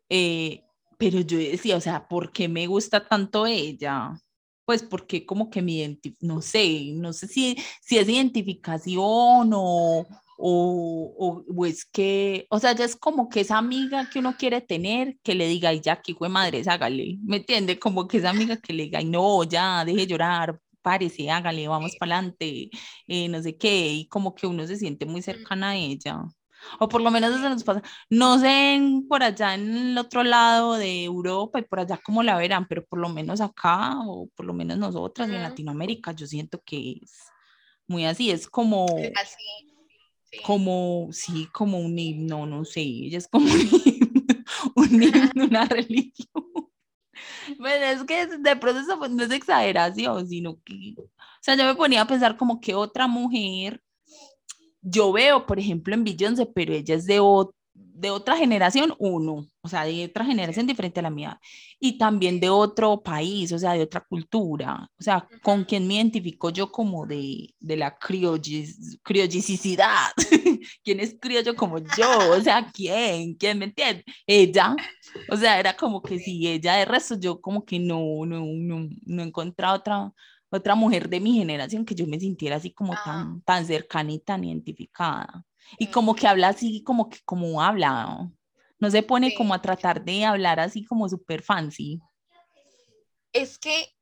eh, 0.08 0.69
pero 1.00 1.20
yo 1.20 1.38
decía, 1.38 1.78
o 1.78 1.80
sea, 1.80 2.06
¿por 2.08 2.30
qué 2.30 2.46
me 2.46 2.66
gusta 2.66 3.08
tanto 3.08 3.46
ella? 3.46 4.12
Pues 4.66 4.82
porque 4.82 5.24
como 5.24 5.48
que 5.50 5.62
me 5.62 5.98
no 6.20 6.42
sé, 6.42 6.92
no 6.94 7.14
sé 7.14 7.26
si, 7.26 7.56
si 7.80 7.96
es 7.96 8.06
identificación 8.06 9.50
o, 9.54 10.06
o, 10.38 11.44
o, 11.48 11.66
es 11.66 11.86
que, 11.86 12.46
o 12.50 12.58
sea, 12.58 12.74
ya 12.74 12.84
es 12.84 12.96
como 12.96 13.30
que 13.30 13.40
esa 13.40 13.56
amiga 13.56 14.10
que 14.10 14.18
uno 14.18 14.36
quiere 14.36 14.60
tener, 14.60 15.18
que 15.22 15.34
le 15.34 15.48
diga, 15.48 15.70
ay, 15.70 15.80
ya, 15.82 15.94
aquí 15.94 16.12
fue 16.14 16.28
madre, 16.28 16.62
hágale, 16.66 17.16
¿me 17.22 17.38
entiende? 17.38 17.78
Como 17.78 18.06
que 18.06 18.18
esa 18.18 18.30
amiga 18.30 18.58
que 18.58 18.74
le 18.74 18.84
diga, 18.84 18.98
ay, 18.98 19.06
no, 19.06 19.42
ya, 19.44 19.84
deje 19.86 20.06
llorar, 20.06 20.60
párese, 20.82 21.30
hágale, 21.30 21.66
vamos 21.68 21.96
para 21.98 22.16
adelante, 22.18 22.70
eh, 23.06 23.28
no 23.28 23.42
sé 23.42 23.56
qué, 23.56 23.88
y 23.94 24.06
como 24.08 24.34
que 24.34 24.46
uno 24.46 24.66
se 24.66 24.76
siente 24.76 25.06
muy 25.06 25.22
cercana 25.22 25.70
a 25.70 25.76
ella. 25.76 26.24
O 26.78 26.88
por 26.88 27.00
lo 27.00 27.10
menos 27.10 27.30
eso 27.34 27.48
nos 27.48 27.64
pasa. 27.64 27.82
No 28.08 28.38
sé 28.38 28.80
por 29.08 29.22
allá 29.22 29.54
en 29.54 29.76
el 29.76 29.98
otro 29.98 30.22
lado 30.22 30.74
de 30.74 31.04
Europa 31.04 31.58
y 31.58 31.62
por 31.62 31.80
allá 31.80 32.00
cómo 32.04 32.22
la 32.22 32.36
verán, 32.36 32.66
pero 32.68 32.84
por 32.84 32.98
lo 32.98 33.08
menos 33.08 33.40
acá, 33.40 33.94
o 34.06 34.28
por 34.34 34.46
lo 34.46 34.52
menos 34.52 34.78
nosotras 34.78 35.28
en 35.28 35.42
Latinoamérica, 35.42 36.12
yo 36.12 36.26
siento 36.26 36.62
que 36.64 37.00
es 37.02 37.12
muy 37.86 38.04
así. 38.04 38.30
Es 38.30 38.48
como. 38.48 38.86
Como, 40.44 41.08
sí, 41.10 41.48
como 41.52 41.80
un 41.80 41.98
himno, 41.98 42.46
no 42.46 42.64
sé. 42.64 42.82
Ella 42.82 43.18
es 43.18 43.26
como 43.26 43.46
un 43.52 43.60
himno, 43.60 44.36
un 44.76 45.02
himno 45.02 45.44
una 45.44 45.64
religión. 45.64 46.70
Bueno, 47.58 47.84
es 47.86 48.04
que 48.04 48.26
de 48.26 48.56
proceso 48.56 48.98
pues, 48.98 49.10
no 49.10 49.24
es 49.24 49.30
exageración, 49.30 50.28
sino 50.28 50.60
que, 50.62 50.94
o 50.98 51.08
sea, 51.40 51.56
yo 51.56 51.64
me 51.64 51.74
ponía 51.74 52.02
a 52.02 52.06
pensar 52.06 52.36
como 52.36 52.60
que 52.60 52.74
otra 52.74 53.06
mujer 53.06 53.82
yo 54.82 55.12
veo, 55.12 55.46
por 55.46 55.58
ejemplo, 55.58 55.94
en 55.94 56.04
Beyoncé, 56.04 56.46
pero 56.46 56.74
ella 56.74 56.94
es 56.94 57.06
de, 57.06 57.20
de 57.74 58.10
otra 58.10 58.36
generación, 58.36 58.94
uno, 58.98 59.46
o 59.60 59.68
sea, 59.68 59.84
de 59.84 60.06
otra 60.06 60.24
generación 60.24 60.66
diferente 60.66 61.00
a 61.00 61.02
la 61.02 61.10
mía, 61.10 61.38
y 61.78 61.98
también 61.98 62.40
de 62.40 62.48
otro 62.48 63.02
país, 63.02 63.52
o 63.52 63.58
sea, 63.58 63.74
de 63.74 63.82
otra 63.82 64.00
cultura, 64.00 64.88
o 64.98 65.02
sea, 65.02 65.28
con 65.42 65.64
quien 65.64 65.86
me 65.86 65.96
identifico 65.96 66.48
yo 66.50 66.72
como 66.72 67.06
de, 67.06 67.54
de 67.58 67.76
la 67.76 67.98
criollicidad, 67.98 70.12
¿quién 70.84 71.00
es 71.00 71.16
criollo 71.20 71.54
como 71.54 71.78
yo? 71.78 72.32
O 72.32 72.40
sea, 72.40 72.70
¿quién? 72.72 73.34
¿Quién 73.34 73.58
me 73.58 73.66
entiende? 73.66 74.04
Ella, 74.26 74.74
o 75.28 75.36
sea, 75.36 75.58
era 75.60 75.76
como 75.76 76.02
que 76.02 76.18
si 76.18 76.48
ella 76.48 76.76
de 76.76 76.84
resto, 76.86 77.16
yo 77.18 77.40
como 77.40 77.64
que 77.64 77.78
no, 77.78 78.24
no, 78.26 78.40
no, 78.40 78.88
no 79.04 79.22
he 79.22 79.26
encontrado 79.26 79.76
otra 79.76 80.12
otra 80.50 80.74
mujer 80.74 81.08
de 81.08 81.20
mi 81.20 81.34
generación 81.34 81.84
que 81.84 81.94
yo 81.94 82.06
me 82.06 82.18
sintiera 82.18 82.56
así 82.56 82.72
como 82.72 82.94
tan, 83.04 83.40
tan 83.42 83.66
cercana 83.66 84.12
y 84.12 84.18
tan 84.18 84.44
identificada. 84.44 85.44
Y 85.78 85.86
como 85.86 86.14
que 86.14 86.26
habla 86.26 86.48
así, 86.48 86.82
como 86.82 87.08
que 87.08 87.18
como 87.24 87.62
habla, 87.62 88.28
no 88.78 88.90
se 88.90 89.02
pone 89.02 89.34
como 89.34 89.54
a 89.54 89.62
tratar 89.62 90.04
de 90.04 90.24
hablar 90.24 90.58
así 90.58 90.84
como 90.84 91.08
súper 91.08 91.42
fancy. 91.42 92.00
Es 93.32 93.58
que, 93.58 93.94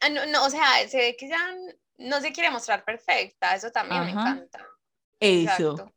ah, 0.00 0.08
no, 0.08 0.26
no, 0.26 0.44
o 0.44 0.50
sea, 0.50 0.86
se 0.88 0.98
ve 0.98 1.16
que 1.18 1.28
ya 1.28 1.56
no 1.98 2.20
se 2.20 2.32
quiere 2.32 2.50
mostrar 2.50 2.84
perfecta, 2.84 3.54
eso 3.54 3.70
también 3.70 4.04
me 4.04 4.10
encanta. 4.10 4.64
Eso. 5.18 5.92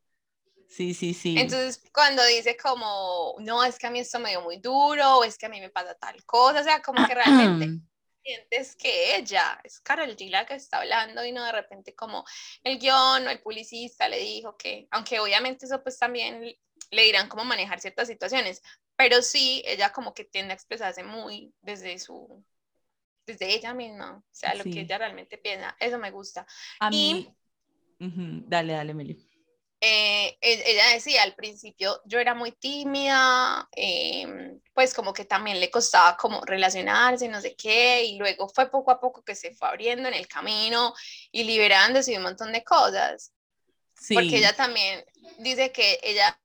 Sí, 0.68 0.94
sí, 0.94 1.14
sí. 1.14 1.36
Entonces, 1.38 1.84
cuando 1.94 2.26
dice 2.26 2.56
como, 2.56 3.36
no, 3.40 3.64
es 3.64 3.78
que 3.78 3.88
a 3.88 3.92
mí 3.92 4.00
esto 4.00 4.20
me 4.20 4.30
dio 4.30 4.42
muy 4.42 4.58
duro, 4.58 5.18
o 5.18 5.24
es 5.26 5.38
que 5.38 5.46
a 5.46 5.50
mí 5.50 5.60
me 5.60 5.70
pasa 5.70 5.94
tal 5.96 6.24
cosa, 6.26 6.62
o 6.62 6.64
sea, 6.64 6.82
como 6.82 7.06
que 7.06 7.14
realmente 7.16 7.82
sientes 8.24 8.76
que 8.76 9.16
ella 9.16 9.60
es 9.64 9.80
Carol 9.80 10.16
G 10.16 10.30
la 10.30 10.46
que 10.46 10.56
está 10.56 10.80
hablando 10.80 11.26
y 11.26 11.32
no 11.32 11.44
de 11.44 11.52
repente 11.52 11.96
como 11.96 12.26
el 12.64 12.80
guion 12.80 13.28
o 13.28 13.30
el 13.30 13.42
publicista 13.42 14.08
le 14.08 14.20
dijo 14.20 14.58
que, 14.58 14.88
aunque 14.92 15.20
obviamente 15.20 15.66
eso 15.66 15.82
pues 15.84 15.98
también 15.98 16.42
le 16.92 17.02
dirán 17.04 17.30
cómo 17.30 17.44
manejar 17.44 17.80
ciertas 17.80 18.08
situaciones, 18.08 18.62
pero 18.96 19.22
sí, 19.22 19.64
ella 19.66 19.92
como 19.92 20.14
que 20.14 20.26
tiende 20.26 20.54
a 20.54 20.56
expresarse 20.56 21.04
muy 21.04 21.54
desde 21.62 21.98
su, 22.00 22.44
desde 23.26 23.54
ella 23.54 23.74
misma, 23.74 24.18
o 24.18 24.24
sea, 24.30 24.54
lo 24.56 24.64
que 24.64 24.82
ella 24.82 24.98
realmente 24.98 25.38
piensa, 25.38 25.76
eso 25.80 25.98
me 25.98 26.12
gusta. 26.12 26.46
A 26.80 26.90
mí, 26.90 27.34
dale, 28.00 28.74
dale, 28.74 28.94
Meli. 28.94 29.31
Eh, 29.84 30.38
e-, 30.40 30.72
ella 30.72 30.90
decía 30.94 31.24
al 31.24 31.34
principio, 31.34 32.02
yo 32.06 32.20
era 32.20 32.36
muy 32.36 32.52
tímida, 32.52 33.68
em, 33.72 34.62
pues 34.74 34.94
como 34.94 35.12
que 35.12 35.26
también 35.26 35.60
le 35.60 35.72
costaba 35.72 36.16
como 36.16 36.42
relacionarse, 36.42 37.28
no 37.28 37.42
sé 37.42 37.56
qué, 37.56 38.04
y 38.04 38.18
luego 38.18 38.48
fue 38.48 38.70
poco 38.70 38.92
a 38.92 39.00
poco 39.00 39.24
que 39.24 39.34
se 39.34 39.56
fue 39.56 39.68
abriendo 39.68 40.08
en 40.08 40.14
el 40.14 40.28
camino 40.28 40.94
y 41.32 41.44
liberándose 41.44 42.12
de 42.12 42.18
un 42.18 42.24
montón 42.24 42.54
de 42.54 42.64
cosas. 42.64 43.34
Sí. 43.96 44.14
Porque 44.14 44.38
ella 44.38 44.56
también 44.56 45.04
dice 45.40 45.72
que 45.72 46.00
ella 46.04 46.40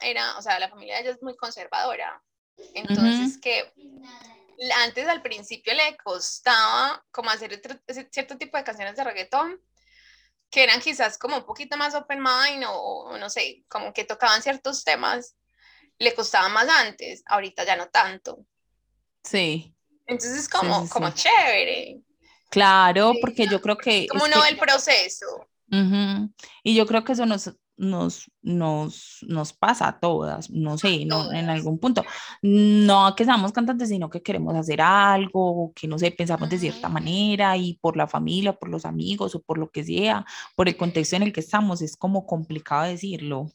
era, 0.00 0.36
o 0.38 0.42
sea, 0.42 0.58
la 0.58 0.68
familia 0.68 0.96
de 0.96 1.02
ella 1.02 1.10
es 1.12 1.22
muy 1.22 1.36
conservadora, 1.36 2.20
entonces 2.74 3.38
que 3.40 3.72
antes 4.84 5.08
al 5.08 5.22
principio 5.22 5.74
le 5.74 5.96
costaba 5.96 7.04
como 7.10 7.30
hacer 7.30 7.60
cierto 8.10 8.38
tipo 8.38 8.56
de 8.56 8.64
canciones 8.64 8.96
de 8.96 9.04
reggaetón, 9.04 9.60
que 10.52 10.62
eran 10.62 10.80
quizás 10.80 11.16
como 11.16 11.38
un 11.38 11.44
poquito 11.44 11.78
más 11.78 11.94
open 11.94 12.20
mind 12.22 12.64
o, 12.68 13.16
no 13.18 13.30
sé, 13.30 13.64
como 13.68 13.94
que 13.94 14.04
tocaban 14.04 14.42
ciertos 14.42 14.84
temas, 14.84 15.34
le 15.98 16.14
costaba 16.14 16.50
más 16.50 16.68
antes, 16.68 17.22
ahorita 17.26 17.64
ya 17.64 17.74
no 17.74 17.88
tanto. 17.88 18.44
Sí. 19.24 19.74
Entonces 20.06 20.40
es 20.40 20.48
como, 20.50 20.86
como 20.90 21.10
chévere. 21.10 22.02
Claro, 22.50 23.14
porque 23.22 23.46
yo 23.46 23.62
creo 23.62 23.78
que... 23.78 24.06
Como 24.08 24.28
no 24.28 24.44
el 24.44 24.58
proceso. 24.58 25.48
Y 26.62 26.74
yo 26.74 26.86
creo 26.86 27.02
que 27.02 27.12
eso 27.12 27.24
nos, 27.24 27.50
nos, 27.82 28.30
nos, 28.42 29.18
nos 29.28 29.52
pasa 29.52 29.88
a 29.88 30.00
todas, 30.00 30.50
no 30.50 30.78
sé, 30.78 31.04
no, 31.04 31.32
en 31.32 31.50
algún 31.50 31.78
punto. 31.78 32.04
No 32.40 33.14
que 33.16 33.24
seamos 33.24 33.52
cantantes, 33.52 33.88
sino 33.88 34.08
que 34.08 34.22
queremos 34.22 34.54
hacer 34.54 34.80
algo, 34.80 35.72
que 35.74 35.88
no 35.88 35.98
sé, 35.98 36.12
pensamos 36.12 36.48
de 36.48 36.58
cierta 36.58 36.88
manera 36.88 37.56
y 37.56 37.74
por 37.74 37.96
la 37.96 38.06
familia, 38.06 38.52
por 38.52 38.70
los 38.70 38.84
amigos 38.86 39.34
o 39.34 39.42
por 39.42 39.58
lo 39.58 39.70
que 39.70 39.84
sea, 39.84 40.24
por 40.54 40.68
el 40.68 40.76
contexto 40.76 41.16
en 41.16 41.24
el 41.24 41.32
que 41.32 41.40
estamos, 41.40 41.82
es 41.82 41.96
como 41.96 42.24
complicado 42.26 42.84
decirlo. 42.84 43.50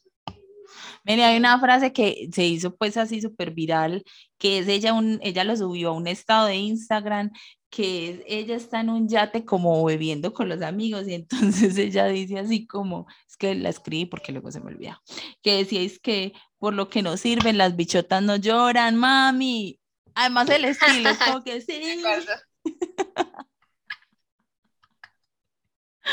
Mire, 1.04 1.24
hay 1.24 1.38
una 1.38 1.58
frase 1.58 1.92
que 1.92 2.28
se 2.32 2.44
hizo 2.44 2.76
pues 2.76 2.96
así 2.96 3.20
súper 3.20 3.52
viral, 3.52 4.04
que 4.38 4.58
es 4.58 4.68
ella, 4.68 4.92
un, 4.94 5.18
ella 5.22 5.44
lo 5.44 5.56
subió 5.56 5.90
a 5.90 5.92
un 5.92 6.06
estado 6.06 6.46
de 6.46 6.56
Instagram, 6.56 7.30
que 7.70 8.10
es, 8.10 8.20
ella 8.26 8.56
está 8.56 8.80
en 8.80 8.90
un 8.90 9.08
yate 9.08 9.44
como 9.44 9.84
bebiendo 9.84 10.32
con 10.32 10.48
los 10.48 10.62
amigos 10.62 11.06
y 11.08 11.14
entonces 11.14 11.76
ella 11.78 12.06
dice 12.06 12.38
así 12.38 12.66
como, 12.66 13.06
es 13.28 13.36
que 13.36 13.54
la 13.54 13.68
escribí 13.68 14.06
porque 14.06 14.32
luego 14.32 14.50
se 14.50 14.60
me 14.60 14.66
olvida, 14.66 15.02
que 15.42 15.56
decíais 15.56 15.98
que 15.98 16.32
por 16.58 16.74
lo 16.74 16.88
que 16.88 17.02
no 17.02 17.16
sirven 17.16 17.58
las 17.58 17.76
bichotas 17.76 18.22
no 18.22 18.36
lloran, 18.36 18.96
mami. 18.96 19.80
Además 20.14 20.48
el 20.50 20.64
estilo 20.64 21.10
es 21.10 21.18
como 21.18 21.44
que 21.44 21.60
sí. 21.60 22.02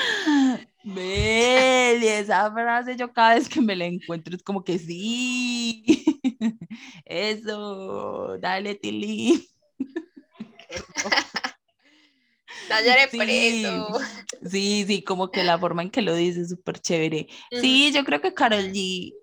Meli, 0.85 2.07
esa 2.07 2.51
frase 2.51 2.95
yo 2.95 3.11
cada 3.11 3.33
vez 3.33 3.49
que 3.49 3.59
me 3.59 3.75
la 3.75 3.85
encuentro 3.85 4.35
es 4.35 4.43
como 4.43 4.63
que 4.63 4.77
sí, 4.77 5.83
eso, 7.05 8.37
dale 8.37 8.75
Tilly. 8.75 9.49
Dale 12.69 13.07
sí, 13.11 13.17
preso. 13.17 13.99
Sí, 14.43 14.85
sí, 14.87 15.03
como 15.03 15.29
que 15.29 15.43
la 15.43 15.59
forma 15.59 15.83
en 15.83 15.91
que 15.91 16.01
lo 16.01 16.15
dice 16.15 16.41
es 16.41 16.49
súper 16.49 16.79
chévere. 16.79 17.27
Sí, 17.51 17.91
yo 17.93 18.03
creo 18.03 18.21
que 18.21 18.33
Carol 18.33 18.71
G, 18.71 19.13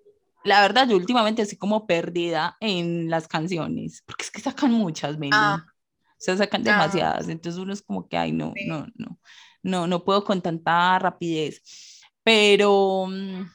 la 0.44 0.60
verdad, 0.60 0.88
yo 0.88 0.96
últimamente 0.96 1.42
estoy 1.42 1.58
como 1.58 1.86
perdida 1.86 2.56
en 2.60 3.10
las 3.10 3.26
canciones, 3.26 4.04
porque 4.06 4.22
es 4.22 4.30
que 4.30 4.40
sacan 4.40 4.70
muchas, 4.70 5.18
Meli. 5.18 5.32
Ah. 5.34 5.64
O 5.66 6.14
sea, 6.18 6.36
sacan 6.36 6.60
ah. 6.62 6.72
demasiadas, 6.72 7.28
entonces 7.28 7.60
uno 7.60 7.72
es 7.72 7.82
como 7.82 8.08
que, 8.08 8.16
ay, 8.16 8.30
no, 8.30 8.52
no, 8.66 8.86
no 8.94 9.18
no, 9.62 9.86
no 9.86 10.04
puedo 10.04 10.24
con 10.24 10.42
tanta 10.42 10.98
rapidez, 10.98 11.62
pero, 12.22 13.06
mm, 13.08 13.50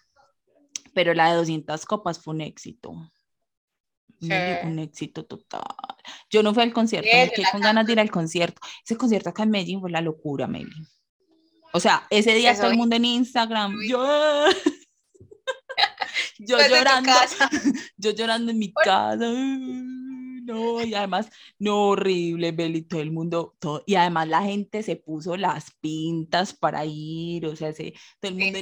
pero 0.93 1.13
la 1.13 1.32
de 1.32 1.38
200 1.38 1.86
copas 1.86 2.20
fue 2.20 2.34
un 2.34 2.41
éxito. 2.41 2.93
Un 4.20 4.80
éxito 4.80 5.26
total. 5.26 5.62
Yo 6.30 6.41
no 6.41 6.54
fui 6.54 6.63
al 6.63 6.74
concierto, 6.74 7.10
me 7.13 7.30
quedé 7.32 7.46
con 7.52 7.62
ganas 7.62 7.86
de 7.86 7.93
ir 7.93 8.00
al 8.00 8.10
concierto. 8.10 8.60
Ese 8.84 8.98
concierto 8.98 9.30
acá 9.30 9.43
en 9.43 9.52
Medellín 9.52 9.80
fue 9.80 9.91
la 9.91 10.02
locura, 10.02 10.48
Meli. 10.48 10.72
O 11.74 11.80
sea, 11.80 12.08
ese 12.10 12.34
día 12.34 12.56
todo 12.56 12.72
el 12.72 12.78
mundo 12.78 12.96
en 12.96 13.06
Instagram, 13.06 13.76
yo, 13.88 14.04
yo 16.39 16.58
llorando, 16.58 17.12
yo 17.98 18.12
llorando 18.12 18.52
en 18.52 18.58
mi 18.58 18.74
casa 18.74 19.26
no, 20.48 20.82
y 20.82 20.94
además, 20.94 21.30
no, 21.60 21.90
horrible, 21.90 22.54
Beli, 22.54 22.84
todo 22.84 23.02
el 23.02 23.12
mundo, 23.12 23.56
todo, 23.60 23.84
y 23.86 23.96
además 23.96 24.30
la 24.30 24.42
gente 24.42 24.82
se 24.82 24.96
puso 24.96 25.36
las 25.36 25.72
pintas 25.82 26.54
para 26.54 26.86
ir, 26.86 27.46
o 27.46 27.56
sea, 27.56 27.74
se, 27.74 27.94
todo 28.22 28.32
el 28.32 28.38
mundo 28.38 28.60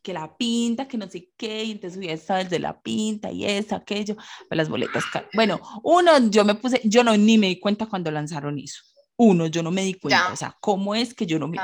que 0.00 0.12
la 0.12 0.36
pinta, 0.36 0.86
que 0.86 0.96
no 0.96 1.08
sé 1.08 1.30
qué, 1.36 1.64
y 1.64 1.72
entonces 1.72 2.00
ya 2.00 2.12
estaba 2.12 2.44
desde 2.44 2.60
la 2.60 2.80
pinta 2.80 3.32
y 3.32 3.44
eso, 3.44 3.74
aquello, 3.74 4.14
pues 4.14 4.56
las 4.56 4.68
boletas, 4.68 5.02
bueno, 5.34 5.60
uno, 5.82 6.30
yo 6.30 6.44
me 6.44 6.54
puse, 6.54 6.80
yo 6.84 7.02
no, 7.02 7.16
ni 7.16 7.36
me 7.36 7.48
di 7.48 7.58
cuenta 7.58 7.86
cuando 7.86 8.12
lanzaron 8.12 8.58
eso, 8.60 8.82
uno, 9.16 9.48
yo 9.48 9.62
no 9.62 9.72
me 9.72 9.82
di 9.82 9.94
cuenta, 9.94 10.32
o 10.32 10.36
sea, 10.36 10.56
¿cómo 10.60 10.94
es 10.94 11.14
que 11.14 11.26
yo 11.26 11.40
no 11.40 11.48
me, 11.48 11.58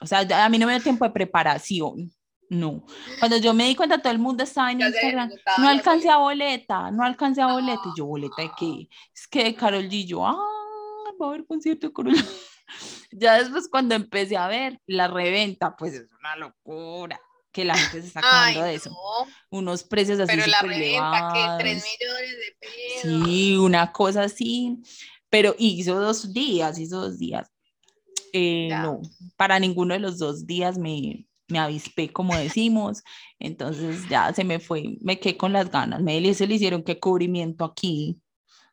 o 0.00 0.06
sea, 0.06 0.20
a 0.20 0.48
mí 0.48 0.58
no 0.58 0.66
me 0.66 0.72
dio 0.72 0.82
tiempo 0.82 1.04
de 1.04 1.10
preparación, 1.10 2.10
no. 2.48 2.84
Cuando 3.18 3.36
yo 3.38 3.54
me 3.54 3.66
di 3.66 3.74
cuenta, 3.74 3.98
todo 3.98 4.12
el 4.12 4.18
mundo 4.18 4.44
estaba 4.44 4.72
en 4.72 4.80
Instagram. 4.80 5.30
No 5.58 5.68
alcancé 5.68 6.08
a 6.10 6.18
boleta, 6.18 6.90
no 6.90 7.02
alcancé 7.02 7.42
a 7.42 7.52
boleta. 7.52 7.82
Y 7.94 7.98
yo, 7.98 8.06
¿boleta 8.06 8.42
de 8.42 8.50
qué? 8.58 8.88
Es 9.14 9.26
que 9.26 9.54
Carol 9.54 9.88
G. 9.88 10.06
Yo, 10.06 10.26
ah, 10.26 10.36
va 11.20 11.26
a 11.26 11.28
haber 11.30 11.46
concierto 11.46 11.88
de 11.88 11.92
Carol 11.92 12.14
Ya 13.12 13.38
después, 13.38 13.68
cuando 13.68 13.94
empecé 13.94 14.36
a 14.36 14.48
ver 14.48 14.80
la 14.86 15.08
reventa, 15.08 15.76
pues 15.76 15.94
es 15.94 16.08
una 16.18 16.36
locura 16.36 17.20
que 17.52 17.64
la 17.64 17.76
gente 17.76 18.00
se 18.00 18.08
está 18.08 18.20
quedando 18.20 18.62
de 18.62 18.74
eso. 18.74 18.90
Unos 19.50 19.84
precios 19.84 20.18
así. 20.18 20.32
Pero 20.34 20.46
la 20.46 20.60
reventa, 20.60 21.30
que 21.32 21.64
3 21.64 21.84
millones 21.84 22.30
de 22.30 22.56
pesos. 22.60 23.28
Sí, 23.28 23.56
una 23.56 23.92
cosa 23.92 24.22
así. 24.22 24.82
Pero 25.30 25.54
hizo 25.58 26.00
dos 26.00 26.32
días, 26.32 26.78
hizo 26.78 27.00
dos 27.00 27.18
días. 27.18 27.50
Eh, 28.32 28.68
no, 28.70 29.00
para 29.36 29.60
ninguno 29.60 29.94
de 29.94 30.00
los 30.00 30.18
dos 30.18 30.44
días 30.44 30.76
me, 30.76 31.24
me 31.48 31.58
avispé, 31.58 32.12
como 32.12 32.36
decimos, 32.36 33.02
entonces 33.38 34.08
ya 34.08 34.32
se 34.32 34.44
me 34.44 34.58
fue, 34.58 34.96
me 35.00 35.18
quedé 35.18 35.36
con 35.36 35.52
las 35.52 35.70
ganas, 35.70 36.00
me 36.00 36.34
se 36.34 36.46
le 36.46 36.54
hicieron 36.54 36.82
qué 36.82 36.98
cubrimiento 36.98 37.64
aquí, 37.64 38.20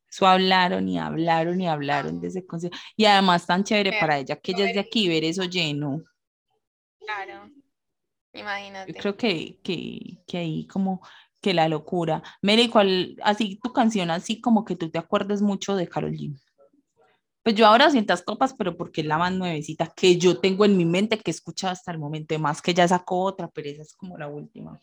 eso 0.09 0.27
hablaron 0.27 0.87
y 0.87 0.99
hablaron 0.99 1.61
y 1.61 1.67
hablaron 1.67 2.19
de 2.19 2.27
ese 2.27 2.45
concierto, 2.45 2.77
y 2.95 3.05
además 3.05 3.45
tan 3.45 3.63
chévere 3.63 3.93
para 3.99 4.19
ella 4.19 4.35
que 4.35 4.51
ella 4.51 4.69
es 4.69 4.73
de 4.73 4.79
aquí, 4.79 5.07
ver 5.07 5.23
eso 5.23 5.43
lleno. 5.43 6.01
Claro, 6.99 7.49
imagínate. 8.33 8.93
Yo 8.93 8.99
creo 8.99 9.17
que, 9.17 9.59
que, 9.63 10.17
que 10.25 10.37
ahí 10.37 10.67
como 10.67 11.01
que 11.41 11.53
la 11.53 11.67
locura. 11.67 12.21
Mary, 12.41 12.69
¿cuál, 12.69 13.17
así 13.23 13.59
tu 13.61 13.73
canción, 13.73 14.11
así 14.11 14.39
como 14.39 14.63
que 14.63 14.75
tú 14.75 14.89
te 14.89 14.99
acuerdes 14.99 15.41
mucho 15.41 15.75
de 15.75 15.87
Carol 15.87 16.13
G? 16.13 16.39
Pues 17.43 17.55
yo 17.55 17.65
ahora 17.65 17.89
sientas 17.89 18.21
copas, 18.21 18.53
pero 18.53 18.77
porque 18.77 19.01
es 19.01 19.07
la 19.07 19.17
más 19.17 19.33
nuevecita 19.33 19.91
que 19.95 20.17
yo 20.17 20.37
tengo 20.37 20.63
en 20.63 20.77
mi 20.77 20.85
mente 20.85 21.17
que 21.17 21.31
he 21.31 21.33
escuchado 21.33 21.73
hasta 21.73 21.91
el 21.91 21.97
momento. 21.97 22.37
Más 22.37 22.61
que 22.61 22.73
ya 22.73 22.87
sacó 22.87 23.23
otra, 23.23 23.47
pero 23.47 23.69
esa 23.69 23.81
es 23.81 23.93
como 23.93 24.17
la 24.17 24.27
última. 24.27 24.79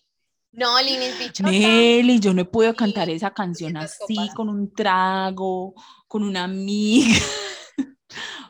No, 0.51 0.81
Linis 0.83 1.18
Bichota. 1.18 1.51
Nelly, 1.51 2.18
yo 2.18 2.35
no 2.35 2.42
he 2.42 2.44
podido 2.44 2.75
cantar 2.75 3.11
esa 3.11 3.33
canción 3.33 3.77
así, 3.77 4.16
con 4.35 4.49
un 4.49 4.73
trago, 4.73 5.75
con 6.09 6.25
una 6.25 6.44
amiga. 6.44 7.21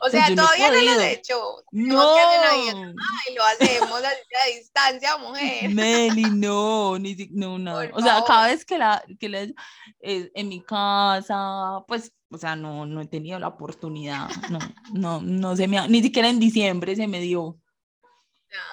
O 0.01 0.09
sea, 0.09 0.33
todavía 0.33 0.71
no, 0.71 0.81
lo 0.81 1.01
he 1.01 1.13
hecho. 1.13 1.63
No. 1.71 2.15
Ay, 2.15 3.35
lo 3.35 3.43
hacemos 3.43 4.01
a, 4.03 4.45
distancia, 4.47 5.17
mujer. 5.17 5.69
Meli, 5.69 6.23
no, 6.31 6.97
ni 6.97 7.15
no, 7.31 7.57
no. 7.57 7.79
o 7.93 8.01
sea, 8.01 8.23
cada 8.25 8.47
vez 8.47 8.63
que 8.63 8.77
la, 8.77 9.03
que 9.19 9.29
la 9.29 9.41
eh, 9.99 10.31
en 10.33 10.47
mi 10.47 10.61
casa, 10.61 11.83
pues 11.87 12.13
o 12.31 12.37
sea, 12.37 12.55
no, 12.55 12.85
no 12.85 13.01
he 13.01 13.07
tenido 13.07 13.39
la 13.39 13.47
oportunidad, 13.47 14.29
no, 14.49 14.59
no, 14.93 15.21
no 15.21 15.55
se 15.55 15.67
me 15.67 15.87
ni 15.87 16.01
siquiera 16.01 16.29
en 16.29 16.39
diciembre 16.39 16.95
se 16.95 17.07
me 17.07 17.19
dio. 17.19 17.59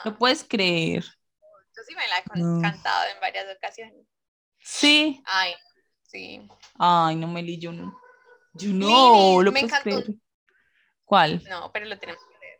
No, 0.05 0.17
puedes 0.17 0.45
creer. 0.45 1.05
Yo 1.05 1.83
sí 1.87 1.95
me 1.95 2.07
la 2.09 2.19
he 2.19 2.63
cantado 2.63 3.05
en 3.15 3.21
varias 3.21 3.47
ocasiones. 3.55 4.07
Sí. 4.59 5.23
Ay, 5.27 5.55
sí. 6.03 6.47
Ay, 6.79 7.17
no, 7.17 7.29
Meli, 7.29 7.59
yo 7.59 7.73
no. 7.73 7.99
Yo 8.55 8.71
no, 8.73 9.43
lo 9.43 9.53
me 9.53 9.61
encantó. 9.61 10.03
¿Cuál? 11.07 11.43
No, 11.49 11.71
pero 11.73 11.87
lo 11.87 11.99
tenemos 11.99 12.23
que 12.25 12.39
leer. 12.39 12.59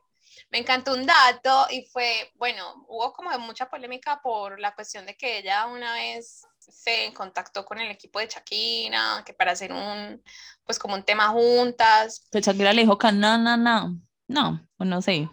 Me 0.51 0.59
encantó 0.59 0.95
un 0.95 1.05
dato 1.05 1.67
y 1.71 1.85
fue, 1.87 2.33
bueno, 2.37 2.87
hubo 2.89 3.13
como 3.13 3.37
mucha 3.41 3.69
polémica 3.69 4.21
por 4.23 4.61
la 4.61 4.75
cuestión 4.75 5.05
de 5.05 5.17
que 5.17 5.39
ella 5.39 5.67
una 5.67 5.93
vez 5.95 6.45
se 6.59 7.13
contactó 7.13 7.65
con 7.65 7.79
el 7.79 7.91
equipo 7.91 8.21
de 8.21 8.29
Shakira, 8.29 9.23
que 9.27 9.35
para 9.35 9.53
hacer 9.53 9.73
un, 9.73 10.23
pues 10.65 10.79
como 10.79 10.95
un 10.95 11.03
tema 11.03 11.29
juntas. 11.29 12.27
Que 12.31 12.41
Shakira 12.41 12.73
le 12.73 12.83
dijo 12.83 12.97
que 12.97 13.11
no, 13.11 13.37
no, 13.37 13.57
no, 13.57 14.01
no, 14.29 14.69
no 14.79 15.03
sé. 15.03 15.29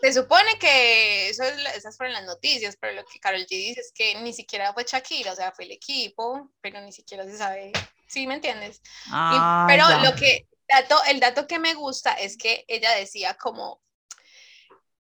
Se 0.00 0.14
supone 0.14 0.58
que 0.58 1.28
eso 1.28 1.44
esas 1.44 1.98
fueron 1.98 2.14
las 2.14 2.24
noticias, 2.24 2.78
pero 2.80 2.94
lo 2.94 3.04
que 3.04 3.20
Carol 3.20 3.42
G 3.42 3.48
dice 3.48 3.80
es 3.80 3.92
que 3.94 4.14
ni 4.22 4.32
siquiera 4.32 4.72
fue 4.72 4.84
Shakira, 4.84 5.32
o 5.32 5.36
sea, 5.36 5.52
fue 5.52 5.66
el 5.66 5.72
equipo, 5.72 6.50
pero 6.62 6.80
ni 6.80 6.92
siquiera 6.92 7.24
se 7.24 7.36
sabe, 7.36 7.72
¿sí 8.06 8.26
me 8.26 8.34
entiendes? 8.36 8.80
Ah, 9.10 9.66
pero 9.68 9.84
lo 10.02 10.14
que, 10.14 10.46
dato, 10.70 10.96
el 11.08 11.20
dato 11.20 11.46
que 11.46 11.58
me 11.58 11.74
gusta 11.74 12.12
es 12.14 12.36
que 12.36 12.64
ella 12.68 12.92
decía 12.92 13.34
como, 13.34 13.80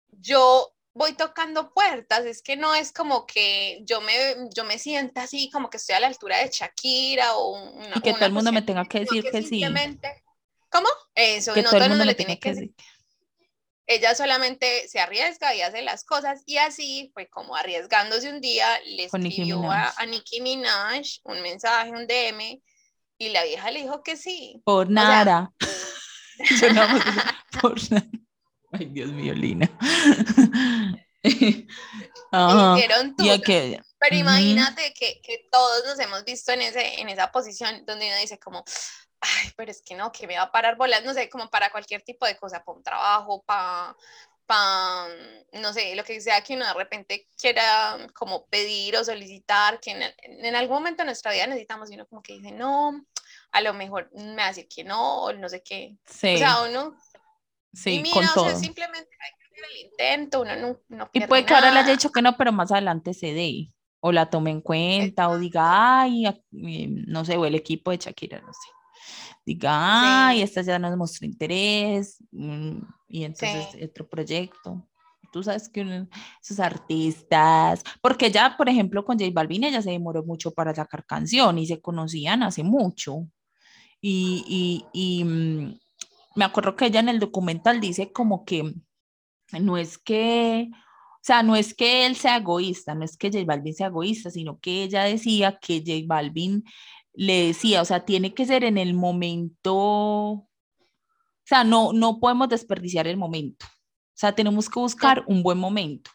yo 0.09 0.73
voy 0.95 1.13
tocando 1.13 1.73
puertas, 1.75 2.25
es 2.25 2.43
que 2.43 2.57
no 2.57 2.75
es 2.75 2.93
como 2.93 3.27
que 3.27 3.81
yo 3.83 4.01
me, 4.01 4.15
yo 4.55 4.65
me 4.65 4.79
sienta 4.79 5.25
así 5.25 5.51
como 5.51 5.69
que 5.69 5.77
estoy 5.77 5.95
a 5.95 6.01
la 6.01 6.07
altura 6.07 6.39
de 6.39 6.49
Shakira 6.51 7.37
o 7.37 7.51
una, 7.51 7.93
y 7.97 8.01
que 8.01 8.15
todo 8.15 8.25
el 8.25 8.33
mundo 8.33 8.51
me 8.51 8.63
tenga 8.63 8.85
que 8.87 9.01
decir 9.01 9.25
que, 9.31 9.43
sí. 9.43 9.63
¿Cómo? 10.71 10.89
Eso, 11.15 11.55
no 11.55 11.63
todo 11.63 11.83
el 11.83 11.91
mundo, 11.91 12.05
le 12.05 12.15
tiene 12.15 12.41
que 12.41 12.55
decir. 12.55 12.75
Ella 13.89 14.15
solamente 14.15 14.89
se 14.89 14.99
arriesga 14.99 15.55
y 15.55 15.63
hace 15.63 15.83
las 15.83 16.03
cosas 16.03 16.43
y 16.45 16.57
así 16.57 17.11
fue 17.15 17.29
como 17.29 17.55
arriesgándose 17.55 18.31
un 18.31 18.41
día, 18.41 18.67
le 18.85 19.05
escribió 19.05 19.71
a, 19.71 19.95
a, 19.97 20.07
Nicki 20.07 20.41
Minaj 20.41 21.21
un 21.23 21.41
mensaje, 21.41 21.91
un 21.91 22.07
DM 22.07 22.61
y 23.19 23.31
la 23.31 23.45
vieja 23.45 23.71
le 23.71 23.83
dijo 23.83 24.03
que 24.03 24.17
sí. 24.17 24.63
Por 24.65 24.91
nada. 24.91 25.53
no, 26.75 27.61
por 27.61 27.93
nada. 27.93 28.07
Ay, 28.73 28.87
Dios 28.87 29.11
mío, 29.11 29.33
Lina. 29.35 29.71
Hicieron 31.23 33.15
Pero 33.99 34.17
imagínate 34.17 34.93
que, 34.93 35.21
que, 35.23 35.49
todos 35.51 35.85
nos 35.87 35.99
hemos 35.99 36.25
visto 36.25 36.53
en, 36.53 36.63
ese, 36.63 37.01
en 37.01 37.09
esa 37.09 37.33
posición 37.33 37.85
donde 37.87 38.07
uno 38.07 38.17
dice 38.19 38.39
como, 38.39 38.65
ay, 39.21 39.51
pero 39.57 39.71
es 39.71 39.83
que 39.83 39.95
no, 39.95 40.13
que 40.13 40.27
me 40.27 40.37
va 40.37 40.43
a 40.43 40.53
parar 40.53 40.77
bolas, 40.77 41.05
no 41.05 41.15
sé, 41.15 41.29
como 41.29 41.49
para 41.49 41.71
cualquier 41.71 42.03
tipo 42.03 42.27
de 42.27 42.37
cosa, 42.37 42.63
para 42.63 42.77
un 42.77 42.85
trabajo, 42.85 43.43
para 43.45 43.97
para, 44.47 45.09
no 45.53 45.73
sé, 45.73 45.95
lo 45.97 46.05
que 46.05 46.21
sea 46.21 46.41
que 46.43 46.55
uno 46.55 46.67
de 46.67 46.75
repente 46.75 47.29
quiera 47.41 47.99
como 48.15 48.47
pedir 48.47 48.97
o 48.97 49.05
solicitar, 49.05 49.81
que 49.81 49.91
en, 49.91 50.55
algún 50.55 50.79
momento 50.79 51.03
de 51.03 51.07
nuestra 51.07 51.33
vida 51.33 51.47
necesitamos, 51.47 51.91
y 51.91 51.95
uno 51.95 52.07
como 52.07 52.23
que 52.23 52.35
dice, 52.35 52.53
no, 52.53 53.05
a 53.53 53.61
lo 53.61 53.75
mejor 53.75 54.11
me 54.15 54.37
va 54.37 54.45
a 54.45 54.49
decir 54.49 54.69
que 54.69 54.85
no, 54.85 55.25
o 55.25 55.33
no 55.33 55.49
sé 55.49 55.63
qué. 55.63 55.97
Sí. 56.05 56.35
O 56.35 56.39
sea, 56.39 56.63
uno... 56.63 56.97
Sí, 57.73 58.03
con 58.11 58.25
todo. 58.35 58.59
simplemente 58.59 59.11
hay 59.21 59.31
que 59.39 59.45
hacer 59.45 59.65
el 59.71 59.85
intento, 59.85 60.41
uno 60.41 60.57
no, 60.57 60.81
no 60.89 61.11
Y 61.13 61.21
puede 61.27 61.45
que 61.45 61.53
ahora 61.53 61.71
le 61.71 61.81
haya 61.81 61.93
dicho 61.93 62.11
que 62.11 62.23
no, 62.23 62.35
pero 62.39 62.51
más 62.51 62.73
adelante 62.73 63.13
se 63.13 63.35
dé, 63.35 63.71
o 64.01 64.13
la 64.13 64.31
tome 64.31 64.51
en 64.51 64.63
cuenta, 64.63 65.29
o 65.29 65.39
diga, 65.39 66.01
ay, 66.01 66.25
no 66.51 67.25
sé, 67.27 67.37
o 67.37 67.45
el 67.45 67.55
equipo 67.55 67.91
de 67.91 67.99
Shakira, 67.99 68.41
no 68.41 68.53
sé 68.53 68.76
diga, 69.47 70.27
ay, 70.29 70.43
esta 70.43 70.61
ya 70.63 70.79
nos 70.79 70.97
mostró 70.97 71.25
interés, 71.25 72.19
mm, 72.33 72.79
y 73.09 73.25
entonces 73.25 73.69
otro 73.83 74.09
proyecto. 74.09 74.85
Tú 75.33 75.43
sabes 75.43 75.69
que 75.69 76.07
esos 76.43 76.61
artistas, 76.61 77.83
porque 78.01 78.31
ya, 78.31 78.57
por 78.57 78.69
ejemplo, 78.69 79.05
con 79.05 79.19
J 79.19 79.31
Balvin 79.33 79.65
ella 79.65 79.83
se 79.83 79.91
demoró 79.91 80.25
mucho 80.25 80.51
para 80.51 80.75
sacar 80.75 81.05
canción 81.07 81.59
y 81.59 81.67
se 81.67 81.81
conocían 81.81 82.43
hace 82.43 82.65
mucho. 82.65 83.29
Y, 84.01 84.45
y, 84.93 85.21
y 85.21 85.25
mm, 85.25 85.79
me 86.37 86.45
acuerdo 86.45 86.75
que 86.75 86.87
ella 86.87 87.01
en 87.01 87.09
el 87.09 87.21
documental 87.21 87.81
dice 87.81 88.13
como 88.13 88.45
que 88.45 88.75
no 89.53 89.77
es 89.77 89.99
que, 89.99 90.71
o 90.73 91.23
sea, 91.23 91.43
no 91.43 91.57
es 91.57 91.75
que 91.75 92.07
él 92.07 92.17
sea 92.17 92.39
egoísta, 92.39 92.95
no 92.95 93.05
es 93.05 93.17
que 93.17 93.31
J 93.31 93.45
Balvin 93.45 93.75
sea 93.75 93.89
egoísta, 93.89 94.31
sino 94.31 94.59
que 94.59 94.85
ella 94.85 95.05
decía 95.05 95.59
que 95.61 95.83
J 95.87 96.05
Balvin 96.07 96.65
le 97.17 97.47
decía, 97.47 97.83
o 97.83 97.85
sea, 97.85 98.05
tiene 98.05 98.35
que 98.35 98.47
ser 98.47 98.63
en 98.63 98.79
el 98.79 98.95
momento, 98.95 99.75
o 99.75 100.49
sea, 101.45 101.65
no, 101.65 101.93
no 101.93 102.21
podemos 102.21 102.49
desperdiciar 102.49 103.07
el 103.07 103.17
momento, 103.17 103.67
o 103.67 104.19
sea, 104.19 104.35
tenemos 104.35 104.69
que 104.69 104.79
buscar 104.79 105.25
un 105.27 105.43
buen 105.43 105.59
momento. 105.59 106.11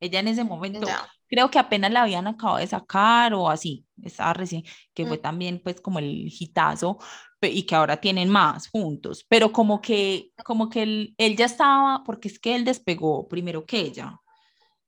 Ella 0.00 0.20
en 0.20 0.28
ese 0.28 0.44
momento, 0.44 0.86
creo 1.26 1.50
que 1.50 1.58
apenas 1.58 1.90
la 1.90 2.02
habían 2.02 2.26
acabado 2.26 2.58
de 2.58 2.66
sacar 2.66 3.34
o 3.34 3.48
así, 3.48 3.86
estaba 4.02 4.32
recién, 4.34 4.62
que 4.92 5.06
fue 5.06 5.18
mm. 5.18 5.22
también 5.22 5.60
pues 5.62 5.80
como 5.80 5.98
el 5.98 6.32
hitazo 6.38 6.98
y 7.40 7.64
que 7.64 7.74
ahora 7.74 8.00
tienen 8.00 8.28
más 8.28 8.68
juntos, 8.68 9.24
pero 9.28 9.52
como 9.52 9.80
que, 9.80 10.30
como 10.44 10.68
que 10.68 10.82
él, 10.82 11.14
él 11.18 11.36
ya 11.36 11.46
estaba, 11.46 12.02
porque 12.04 12.28
es 12.28 12.38
que 12.38 12.54
él 12.54 12.64
despegó 12.64 13.28
primero 13.28 13.66
que 13.66 13.80
ella 13.80 14.20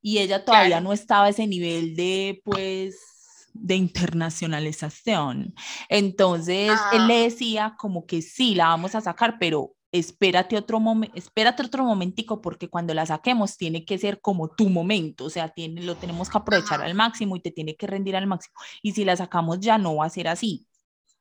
y 0.00 0.18
ella 0.18 0.44
todavía 0.44 0.81
no 0.81 0.92
estaba 0.92 1.26
a 1.26 1.29
ese 1.31 1.46
nivel 1.46 1.96
de 1.96 2.40
pues 2.44 3.15
de 3.61 3.77
internacionalización. 3.77 5.55
Entonces, 5.88 6.73
él 6.92 7.07
le 7.07 7.21
decía 7.21 7.75
como 7.79 8.07
que 8.07 8.23
sí, 8.23 8.55
la 8.55 8.69
vamos 8.69 8.95
a 8.95 9.01
sacar, 9.01 9.37
pero 9.38 9.75
espérate 9.92 10.57
otro 10.57 10.81
momento, 10.81 11.16
espérate 11.16 11.62
otro 11.62 11.85
momentico 11.85 12.40
porque 12.40 12.69
cuando 12.69 12.92
la 12.95 13.07
saquemos 13.07 13.57
tiene 13.57 13.85
que 13.85 13.99
ser 13.99 14.21
como 14.21 14.49
tu 14.49 14.69
momento, 14.69 15.25
o 15.25 15.31
sea, 15.31 15.49
tiene, 15.49 15.83
lo 15.83 15.97
tenemos 15.97 16.29
que 16.29 16.38
aprovechar 16.38 16.83
al 16.83 16.95
máximo 16.95 17.37
y 17.37 17.40
te 17.40 17.51
tiene 17.51 17.77
que 17.77 17.87
rendir 17.87 18.16
al 18.16 18.27
máximo. 18.27 18.55
Y 18.83 18.92
si 18.92 19.05
la 19.05 19.16
sacamos 19.16 19.61
ya 19.61 19.79
no 19.79 19.97
va 19.97 20.07
a 20.07 20.11
ser 20.11 20.29
así, 20.29 20.66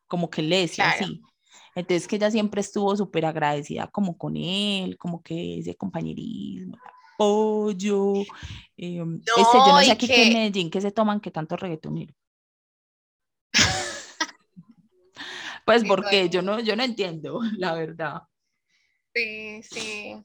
como 0.07 0.29
que 0.29 0.41
le 0.41 0.61
decía 0.61 0.89
así. 0.89 1.21
Entonces 1.75 2.07
que 2.07 2.15
ella 2.15 2.31
siempre 2.31 2.61
estuvo 2.61 2.95
súper 2.95 3.25
agradecida 3.25 3.87
como 3.87 4.17
con 4.17 4.37
él, 4.37 4.97
como 4.97 5.21
que 5.21 5.59
ese 5.59 5.75
compañerismo, 5.75 6.77
apoyo. 7.15 8.13
Eh, 8.77 8.97
no, 8.97 9.15
ese, 9.15 9.57
yo 9.57 9.67
no 9.67 9.79
sé 9.81 9.91
aquí 9.91 10.07
que... 10.07 10.27
en 10.27 10.33
Medellín 10.33 10.69
que 10.69 10.81
se 10.81 10.91
toman 10.91 11.19
que 11.19 11.31
tanto 11.31 11.55
reggaetonero. 11.57 12.13
Pues 15.65 15.83
porque 15.83 16.29
yo 16.29 16.41
no, 16.41 16.59
yo 16.59 16.75
no 16.75 16.83
entiendo, 16.83 17.39
la 17.57 17.73
verdad. 17.73 18.21
Sí, 19.13 19.63
sí. 19.63 20.23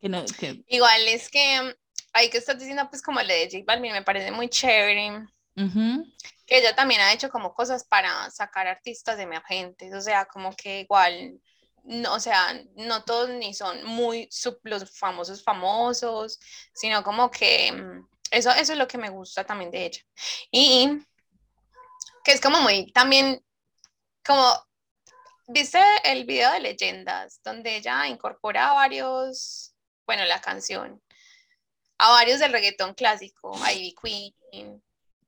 Que 0.00 0.08
no, 0.08 0.24
Igual 0.66 1.06
es 1.08 1.28
que 1.28 1.76
ahí 2.12 2.30
que 2.30 2.38
estás 2.38 2.58
diciendo, 2.58 2.88
pues 2.88 3.02
como 3.02 3.20
le 3.20 3.34
de 3.34 3.50
J 3.50 3.64
Balvin, 3.66 3.92
me 3.92 4.02
parece 4.02 4.30
muy 4.32 4.48
chévere. 4.48 5.26
Que 5.54 6.58
ella 6.58 6.74
también 6.74 7.00
ha 7.02 7.12
hecho 7.12 7.28
como 7.28 7.54
cosas 7.54 7.84
para 7.84 8.30
sacar 8.30 8.66
artistas 8.66 9.18
emergentes, 9.18 9.94
o 9.94 10.00
sea, 10.00 10.24
como 10.24 10.56
que 10.56 10.80
igual, 10.80 11.38
no, 11.84 12.14
o 12.14 12.20
sea, 12.20 12.58
no 12.76 13.04
todos 13.04 13.28
ni 13.30 13.52
son 13.52 13.84
muy 13.84 14.28
los 14.64 14.98
famosos 14.98 15.44
famosos, 15.44 16.40
sino 16.72 17.02
como 17.02 17.30
que 17.30 17.70
mm, 17.72 18.08
eso, 18.30 18.50
eso 18.50 18.72
es 18.72 18.78
lo 18.78 18.88
que 18.88 18.98
me 18.98 19.10
gusta 19.10 19.44
también 19.44 19.70
de 19.70 19.86
ella. 19.86 20.00
Y 20.50 20.88
que 22.24 22.32
es 22.32 22.40
como 22.40 22.60
muy 22.62 22.90
también 22.92 23.42
como, 24.24 24.44
¿viste 25.48 25.80
el 26.04 26.24
video 26.24 26.52
de 26.52 26.60
leyendas 26.60 27.40
donde 27.42 27.76
ella 27.76 28.06
incorpora 28.06 28.70
a 28.70 28.74
varios, 28.74 29.74
bueno, 30.06 30.24
la 30.24 30.40
canción, 30.40 31.02
a 31.98 32.10
varios 32.10 32.40
del 32.40 32.52
reggaetón 32.52 32.94
clásico, 32.94 33.52
Ivy 33.72 33.94
Queen? 34.00 34.82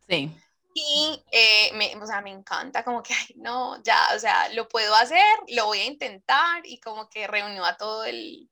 Sí. 0.09 0.30
Y 0.76 1.24
eh, 1.30 1.70
me, 1.74 1.94
o 2.02 2.07
sea, 2.07 2.20
me 2.20 2.30
encanta 2.30 2.83
como 2.83 3.02
que, 3.02 3.14
ay, 3.14 3.37
no, 3.37 3.80
ya, 3.85 4.09
o 4.14 4.18
sea, 4.18 4.48
lo 4.50 4.68
puedo 4.68 4.94
hacer, 4.96 5.22
lo 5.48 5.66
voy 5.66 5.78
a 5.78 5.85
intentar 5.85 6.66
y 6.66 6.80
como 6.80 7.09
que 7.09 7.28
reunió 7.28 7.64
a 7.64 7.76
todo 7.76 8.04
el, 8.04 8.50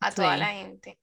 a 0.00 0.12
toda 0.12 0.36
la 0.36 0.48
gente, 0.48 0.98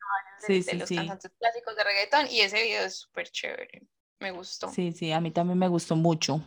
de, 0.48 0.62
sí, 0.62 0.78
los 0.78 0.88
cantantes 0.88 1.32
clásicos 1.40 1.76
de 1.76 1.84
reggaetón 1.84 2.28
y 2.30 2.42
ese 2.42 2.62
video 2.62 2.86
es 2.86 2.96
súper 2.96 3.30
chévere, 3.32 3.82
me 4.20 4.30
gustó. 4.30 4.70
Sí, 4.70 4.92
sí, 4.92 5.12
a 5.12 5.20
mí 5.20 5.32
también 5.32 5.58
me 5.58 5.68
gustó 5.68 5.96
mucho. 5.96 6.42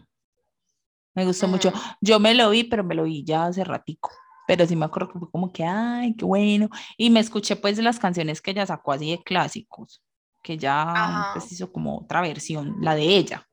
Me 1.14 1.24
gustó 1.24 1.46
mucho. 1.48 1.72
Yo 2.00 2.18
me 2.18 2.34
lo 2.34 2.50
vi, 2.50 2.64
pero 2.64 2.82
me 2.84 2.94
lo 2.94 3.04
vi 3.04 3.24
ya 3.24 3.46
hace 3.46 3.64
ratico. 3.64 4.10
Pero 4.46 4.66
sí 4.66 4.76
me 4.76 4.84
acuerdo 4.84 5.12
que 5.12 5.18
fue 5.18 5.30
como 5.30 5.52
que, 5.52 5.64
ay, 5.64 6.14
qué 6.16 6.24
bueno. 6.24 6.68
Y 6.98 7.10
me 7.10 7.20
escuché 7.20 7.56
pues 7.56 7.78
las 7.78 7.98
canciones 7.98 8.42
que 8.42 8.50
ella 8.50 8.66
sacó 8.66 8.92
así 8.92 9.10
de 9.10 9.22
clásicos, 9.22 10.02
que 10.42 10.58
ya 10.58 11.30
pues, 11.32 11.50
hizo 11.52 11.72
como 11.72 11.98
otra 12.00 12.20
versión, 12.20 12.76
la 12.80 12.94
de 12.94 13.04
ella, 13.16 13.48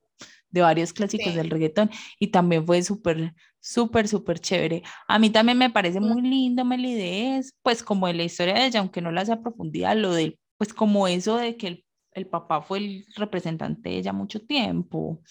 de 0.49 0.61
varios 0.61 0.91
clásicos 0.91 1.33
del 1.33 1.49
reggaetón. 1.49 1.89
Y 2.19 2.27
también 2.27 2.65
fue 2.65 2.83
súper, 2.83 3.33
súper, 3.59 4.07
súper 4.07 4.39
chévere. 4.39 4.83
A 5.07 5.17
mí 5.19 5.29
también 5.29 5.57
me 5.57 5.69
parece 5.69 6.01
muy 6.01 6.21
lindo, 6.21 6.65
Melide, 6.65 7.37
es 7.37 7.53
pues 7.61 7.83
como 7.83 8.07
en 8.07 8.17
la 8.17 8.23
historia 8.23 8.55
de 8.55 8.65
ella, 8.65 8.79
aunque 8.81 9.01
no 9.01 9.11
la 9.11 9.21
hace 9.21 9.31
a 9.31 9.41
profundidad, 9.41 9.95
lo 9.95 10.13
del, 10.13 10.39
pues 10.57 10.73
como 10.73 11.07
eso 11.07 11.37
de 11.37 11.55
que 11.55 11.67
el 11.67 11.85
el 12.13 12.27
papá 12.27 12.61
fue 12.61 12.79
el 12.79 13.05
representante 13.15 13.89
de 13.89 13.97
ella 13.97 14.13
mucho 14.13 14.41
tiempo. 14.41 15.21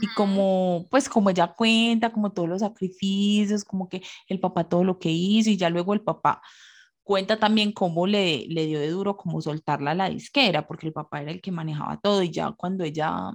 Y 0.00 0.06
como, 0.14 0.86
pues 0.90 1.08
como 1.08 1.30
ella 1.30 1.54
cuenta, 1.54 2.12
como 2.12 2.32
todos 2.32 2.48
los 2.48 2.60
sacrificios, 2.60 3.64
como 3.64 3.88
que 3.88 4.02
el 4.28 4.40
papá 4.40 4.68
todo 4.68 4.84
lo 4.84 4.98
que 4.98 5.10
hizo 5.10 5.50
y 5.50 5.56
ya 5.56 5.70
luego 5.70 5.94
el 5.94 6.02
papá 6.02 6.42
cuenta 7.02 7.38
también 7.38 7.72
cómo 7.72 8.06
le, 8.06 8.46
le 8.48 8.66
dio 8.66 8.78
de 8.78 8.88
duro 8.90 9.16
como 9.16 9.40
soltarla 9.40 9.92
a 9.92 9.94
la 9.94 10.10
disquera, 10.10 10.66
porque 10.68 10.86
el 10.86 10.92
papá 10.92 11.22
era 11.22 11.32
el 11.32 11.40
que 11.40 11.50
manejaba 11.50 11.98
todo 11.98 12.22
y 12.22 12.30
ya 12.30 12.52
cuando 12.52 12.84
ella, 12.84 13.32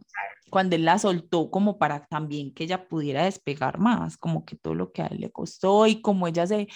cuando 0.50 0.78
él 0.78 0.86
la 0.86 0.98
soltó 0.98 1.50
como 1.52 1.78
para 1.78 2.06
también 2.06 2.54
que 2.54 2.64
ella 2.64 2.88
pudiera 2.88 3.26
despegar 3.26 3.78
más, 3.78 4.18
como 4.18 4.46
que 4.46 4.56
todo 4.56 4.76
lo 4.76 4.94
que 4.94 5.02
a 5.02 5.08
él 5.08 5.20
le 5.20 5.32
costó 5.32 5.88
y 5.88 6.02
como 6.02 6.28
ella 6.28 6.48
se, 6.48 6.70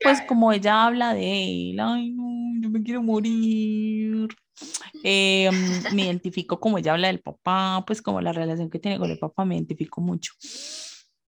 pues 0.00 0.22
como 0.22 0.52
ella 0.52 0.84
habla 0.84 1.14
de 1.14 1.70
él, 1.70 1.80
ay 1.80 2.10
no, 2.10 2.26
yo 2.60 2.70
me 2.70 2.82
quiero 2.82 3.02
morir, 3.02 4.28
eh, 5.02 5.50
me 5.92 6.02
identifico 6.02 6.60
como 6.60 6.78
ella 6.78 6.92
habla 6.92 7.08
del 7.08 7.20
papá, 7.20 7.84
pues 7.86 8.02
como 8.02 8.20
la 8.20 8.32
relación 8.32 8.70
que 8.70 8.78
tiene 8.78 8.98
con 8.98 9.10
el 9.10 9.18
papá, 9.18 9.44
me 9.44 9.56
identifico 9.56 10.00
mucho. 10.00 10.32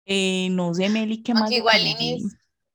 Eh, 0.06 0.48
no 0.52 0.74
sé, 0.74 0.90
Meli, 0.90 1.22
¿qué 1.22 1.34
más? 1.34 1.52
Igual, 1.52 1.82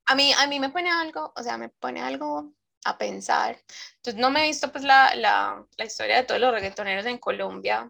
a 0.06 0.14
mí, 0.14 0.32
a 0.32 0.46
mí 0.46 0.60
me 0.60 0.70
pone 0.70 0.90
algo, 0.90 1.32
o 1.34 1.42
sea, 1.42 1.56
me 1.56 1.68
pone 1.68 2.00
algo 2.00 2.52
a 2.84 2.98
pensar. 2.98 3.58
Entonces, 3.96 4.20
no 4.20 4.30
me 4.30 4.44
he 4.44 4.48
visto 4.48 4.70
pues 4.72 4.84
la, 4.84 5.14
la, 5.14 5.64
la 5.76 5.84
historia 5.84 6.16
de 6.16 6.24
todos 6.24 6.40
los 6.40 6.52
reggaetoneros 6.52 7.06
en 7.06 7.18
Colombia, 7.18 7.88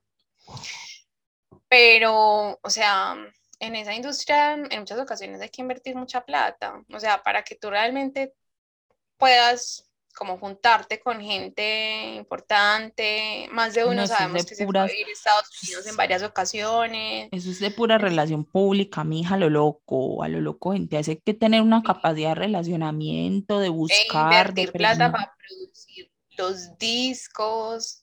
pero, 1.68 2.58
o 2.62 2.70
sea, 2.70 3.16
en 3.62 3.76
esa 3.76 3.94
industria 3.94 4.54
en 4.54 4.80
muchas 4.80 4.98
ocasiones 4.98 5.40
hay 5.40 5.48
que 5.48 5.62
invertir 5.62 5.94
mucha 5.94 6.24
plata, 6.24 6.82
o 6.92 6.98
sea, 6.98 7.22
para 7.22 7.44
que 7.44 7.54
tú 7.54 7.70
realmente 7.70 8.34
puedas 9.16 9.88
como 10.16 10.36
juntarte 10.36 11.00
con 11.00 11.20
gente 11.22 12.16
importante, 12.16 13.48
más 13.52 13.72
de 13.72 13.84
uno 13.84 14.06
sabemos 14.06 14.44
que 14.44 14.56
se 14.56 14.66
puede 14.66 15.00
ir 15.00 15.06
a 15.06 15.12
Estados 15.12 15.48
Unidos 15.62 15.86
en 15.86 15.96
varias 15.96 16.22
ocasiones. 16.22 17.28
Eso 17.30 17.50
es 17.50 17.60
de 17.60 17.70
pura 17.70 17.96
relación 17.98 18.44
pública, 18.44 19.04
mija, 19.04 19.36
a 19.36 19.38
lo 19.38 19.48
loco, 19.48 20.22
a 20.22 20.28
lo 20.28 20.40
loco, 20.40 20.72
gente, 20.72 20.98
hace 20.98 21.18
que 21.18 21.32
tener 21.32 21.62
una 21.62 21.82
capacidad 21.82 22.30
de 22.30 22.34
relacionamiento, 22.34 23.60
de 23.60 23.70
buscar, 23.70 24.32
e 24.32 24.38
invertir 24.38 24.72
plata 24.72 25.12
para 25.12 25.34
producir 25.38 26.10
los 26.36 26.76
discos. 26.78 28.01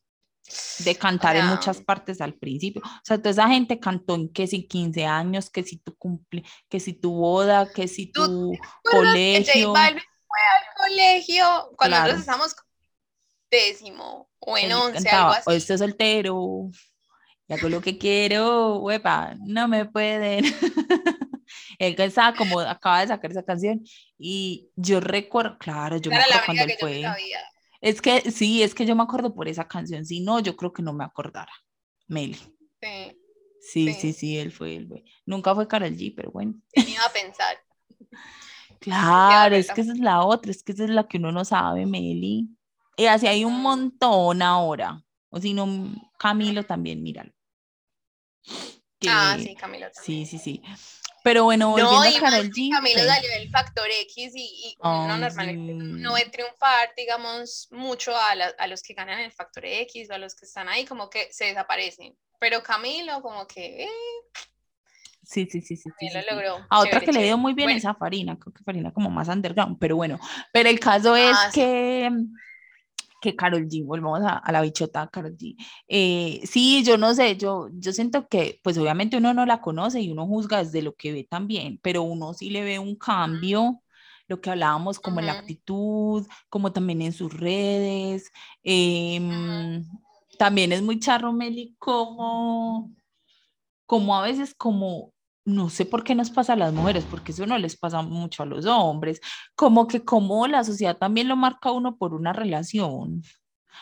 De 0.80 0.96
cantar 0.96 1.36
en 1.36 1.48
muchas 1.48 1.82
partes 1.82 2.22
al 2.22 2.34
principio. 2.34 2.82
O 2.84 3.02
sea, 3.04 3.18
toda 3.18 3.32
esa 3.32 3.48
gente 3.48 3.80
cantó 3.80 4.16
en 4.16 4.32
que 4.32 4.48
si 4.48 4.68
15 4.68 5.06
años, 5.06 5.50
que 5.50 5.64
si 5.64 5.78
tu 5.78 5.96
cumple, 5.96 6.44
que 6.68 6.80
si 6.80 6.94
tu 6.94 7.14
boda, 7.14 7.72
que 7.72 7.88
si 7.88 8.12
tu 8.12 8.52
colegio 8.84 9.74
fue 9.74 10.40
al 10.40 10.90
colegio 10.90 11.46
cuando 11.76 11.98
nosotros 11.98 12.20
estamos 12.22 12.56
décimo 13.50 14.30
o 14.40 14.58
en 14.58 14.74
once, 14.74 15.10
algo 15.10 15.32
así. 15.32 15.44
O 15.48 15.52
estoy 15.52 15.78
soltero, 15.78 16.72
y 17.50 17.54
hago 17.54 17.68
lo 17.68 17.82
que 17.82 17.98
quiero, 17.98 18.78
huepa, 18.78 19.34
no 19.40 19.68
me 19.68 19.86
pueden. 19.86 20.46
Él 21.80 21.96
estaba 21.98 22.36
como, 22.36 22.60
acaba 22.60 23.02
de 23.02 23.08
sacar 23.08 23.32
esa 23.32 23.44
canción 23.44 23.82
y 24.20 24.70
yo 24.76 25.00
recuerdo, 25.00 25.58
claro, 25.58 25.98
yo 25.98 26.12
me 26.12 26.18
acuerdo 26.18 26.42
cuando 26.46 26.64
él 26.64 26.74
fue. 26.80 27.04
Es 27.82 28.02
que 28.02 28.32
sí, 28.32 28.62
es 28.64 28.76
que 28.76 28.86
yo 28.86 28.96
me 28.96 29.04
acuerdo 29.04 29.34
por 29.34 29.48
esa 29.48 29.68
canción. 29.68 30.06
Si 30.06 30.22
no, 30.22 30.40
yo 30.40 30.56
creo 30.56 30.74
que 30.74 30.82
no 30.82 30.94
me 30.94 31.04
acordara. 31.04 31.52
Meli. 32.08 32.38
Sí. 32.82 33.16
Sí, 33.62 33.94
sí, 33.94 34.14
sí, 34.14 34.38
él 34.38 34.52
fue, 34.52 34.76
él 34.76 34.88
fue. 34.88 35.04
Nunca 35.26 35.54
fue 35.54 35.68
Karol 35.68 35.96
G, 35.96 36.14
pero 36.16 36.32
bueno. 36.32 36.56
Me 36.76 36.90
iba 36.90 37.06
a 37.06 37.12
pensar. 37.12 37.58
Claro, 38.80 39.58
es 39.58 39.70
que 39.72 39.82
esa 39.82 39.92
es 39.92 40.00
la 40.00 40.24
otra, 40.24 40.52
es 40.52 40.64
que 40.64 40.72
esa 40.72 40.86
es 40.86 40.90
la 40.90 41.06
que 41.06 41.18
uno 41.18 41.34
no 41.34 41.44
sabe, 41.44 41.86
Meli. 41.86 42.48
Y 42.96 43.06
así 43.08 43.28
hay 43.28 43.44
un 43.44 43.62
montón 43.62 44.42
ahora. 44.42 45.04
O 45.30 45.40
si 45.40 45.54
no, 45.54 45.68
Camilo 46.18 46.64
también, 46.64 47.04
míralo. 47.04 47.34
ah, 49.08 49.38
sí, 49.38 49.54
Camilo 49.56 49.92
también. 49.92 50.26
Sí, 50.26 50.26
sí, 50.26 50.38
sí. 50.38 50.62
Pero 51.24 51.44
bueno, 51.44 51.70
volviendo 51.72 52.02
a 52.02 52.20
Karol 52.20 52.50
G. 52.50 52.72
Camilo 52.72 53.00
salió 53.00 53.30
del 53.32 53.50
Factor 53.50 53.88
X 53.90 54.34
y, 54.36 54.78
no 54.82 55.18
normalmente 55.18 55.74
no 55.74 56.14
ve 56.14 56.30
triunfar, 56.32 56.92
digamos, 56.96 57.68
mucho 57.72 58.16
a, 58.16 58.32
a, 58.58 58.68
los 58.68 58.82
que 58.82 58.94
ganan 58.94 59.20
el 59.20 59.32
Factor 59.32 59.66
X 59.66 60.10
o 60.10 60.14
a 60.14 60.18
los 60.18 60.36
que 60.36 60.46
están 60.46 60.70
ahí, 60.70 60.86
como 60.86 61.10
que 61.10 61.28
se 61.32 61.46
desaparecen. 61.46 62.16
Pero 62.40 62.64
Camilo, 62.64 63.22
como 63.22 63.46
que. 63.48 63.84
Eh, 63.84 63.90
sí, 65.24 65.48
sí, 65.52 65.62
sí, 65.62 65.76
sí. 65.76 65.90
sí, 66.00 66.10
lo 66.14 66.22
logró. 66.36 66.66
A 66.70 66.80
otra 66.80 67.02
que 67.02 67.12
le 67.12 67.24
dio 67.24 67.38
muy 67.38 67.54
bien 67.54 67.70
esa 67.72 67.94
Farina, 67.94 68.38
creo 68.40 68.54
que 68.54 68.64
Farina 68.64 68.94
como 68.94 69.10
más 69.10 69.28
underground, 69.28 69.78
pero 69.80 69.96
bueno. 69.96 70.20
Pero 70.54 70.70
el 70.70 70.80
caso 70.80 71.16
es 71.16 71.36
ah, 71.36 71.50
que 71.54 72.10
que 73.20 73.36
Carol 73.36 73.68
G, 73.68 73.86
volvamos 73.86 74.22
a, 74.22 74.38
a 74.38 74.52
la 74.52 74.62
bichota 74.62 75.08
Carol 75.10 75.36
G. 75.38 75.56
Eh, 75.88 76.42
sí, 76.46 76.84
yo 76.84 76.98
no 76.98 77.14
sé, 77.14 77.38
yo, 77.38 77.70
yo 77.74 77.92
siento 77.94 78.28
que, 78.28 78.60
pues 78.64 78.78
obviamente 78.78 79.18
uno 79.18 79.34
no 79.34 79.46
la 79.46 79.62
conoce 79.62 80.02
y 80.02 80.12
uno 80.12 80.28
juzga 80.28 80.64
desde 80.64 80.82
lo 80.82 80.94
que 80.96 81.12
ve 81.12 81.24
también, 81.30 81.80
pero 81.82 82.04
uno 82.04 82.34
sí 82.34 82.50
le 82.50 82.64
ve 82.64 82.80
un 82.80 82.96
cambio, 82.96 83.82
lo 84.28 84.42
que 84.42 84.52
hablábamos 84.52 85.00
como 85.00 85.20
en 85.20 85.26
la 85.26 85.34
actitud, 85.34 86.26
como 86.50 86.72
también 86.72 87.02
en 87.02 87.14
sus 87.14 87.34
redes. 87.34 88.32
Em, 88.64 89.84
también 90.38 90.72
es 90.72 90.82
muy 90.82 91.00
charro, 91.00 91.34
Meli, 91.34 91.76
como, 91.80 92.92
como 93.86 94.16
a 94.16 94.22
veces 94.24 94.54
como 94.56 95.14
no 95.50 95.70
sé 95.70 95.86
por 95.86 96.04
qué 96.04 96.16
nos 96.16 96.30
pasa 96.30 96.54
a 96.54 96.56
las 96.56 96.74
mujeres, 96.74 97.06
porque 97.10 97.32
eso 97.32 97.46
no 97.46 97.58
les 97.58 97.76
pasa 97.76 98.02
mucho 98.02 98.44
a 98.44 98.46
los 98.46 98.66
hombres, 98.66 99.20
como 99.56 99.88
que 99.88 100.06
como 100.06 100.48
la 100.48 100.64
sociedad 100.64 100.98
también 100.98 101.28
lo 101.28 101.36
marca 101.36 101.72
uno 101.72 101.98
por 101.98 102.14
una 102.14 102.34
relación, 102.34 103.24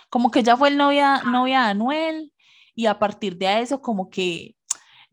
como 0.09 0.31
que 0.31 0.43
ya 0.43 0.57
fue 0.57 0.69
el 0.69 0.77
novia, 0.77 1.21
novia 1.25 1.63
de 1.63 1.67
Anuel 1.71 2.33
y 2.73 2.85
a 2.85 2.97
partir 2.97 3.37
de 3.37 3.61
eso 3.61 3.81
como 3.81 4.09
que 4.09 4.55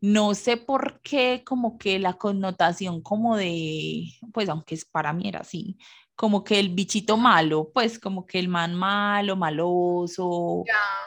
no 0.01 0.33
sé 0.35 0.57
por 0.57 1.01
qué 1.01 1.43
como 1.45 1.77
que 1.77 1.99
la 1.99 2.13
connotación 2.13 3.01
como 3.01 3.35
de, 3.35 4.05
pues 4.33 4.49
aunque 4.49 4.75
es 4.75 4.85
para 4.85 5.13
mí 5.13 5.27
era 5.27 5.41
así, 5.41 5.77
como 6.15 6.43
que 6.43 6.59
el 6.59 6.69
bichito 6.69 7.17
malo, 7.17 7.71
pues 7.73 7.99
como 7.99 8.25
que 8.25 8.39
el 8.39 8.47
man 8.47 8.73
malo, 8.75 9.35
maloso, 9.35 10.63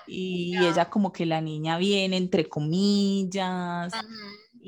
y 0.07 0.55
ella 0.59 0.91
como 0.91 1.13
que 1.13 1.25
la 1.25 1.41
niña 1.41 1.79
viene 1.79 2.19
entre 2.19 2.47
comillas 2.49 3.93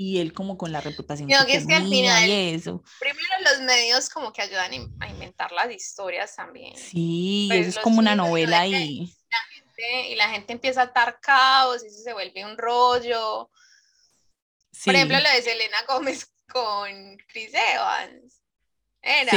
y 0.02 0.18
él 0.18 0.32
como 0.32 0.56
con 0.56 0.72
la 0.72 0.80
reputación 0.80 1.28
que, 1.28 1.34
es 1.34 1.66
que 1.66 1.74
al 1.74 1.86
final, 1.86 2.26
y 2.26 2.54
eso. 2.54 2.82
Primero 2.98 3.34
los 3.44 3.60
medios 3.60 4.08
como 4.08 4.32
que 4.32 4.40
ayudan 4.40 4.72
a 4.98 5.08
inventar 5.08 5.52
las 5.52 5.70
historias 5.70 6.34
también. 6.34 6.74
Sí, 6.74 7.48
pues 7.50 7.66
eso 7.66 7.78
es 7.78 7.84
como 7.84 7.98
una 7.98 8.14
novela 8.14 8.60
ahí. 8.60 9.14
y 10.08 10.14
la 10.14 10.30
gente 10.30 10.54
empieza 10.54 10.80
a 10.80 10.84
atar 10.84 11.20
caos 11.20 11.84
y 11.84 11.88
eso 11.88 11.98
se 11.98 12.14
vuelve 12.14 12.46
un 12.46 12.56
rollo. 12.56 13.50
Por 14.86 14.94
ejemplo, 14.94 15.20
lo 15.20 15.28
de 15.28 15.42
Selena 15.42 15.76
Gómez 15.86 16.32
con 16.50 17.18
Chris 17.28 17.52
Evans. 17.52 18.40
Era. 19.02 19.30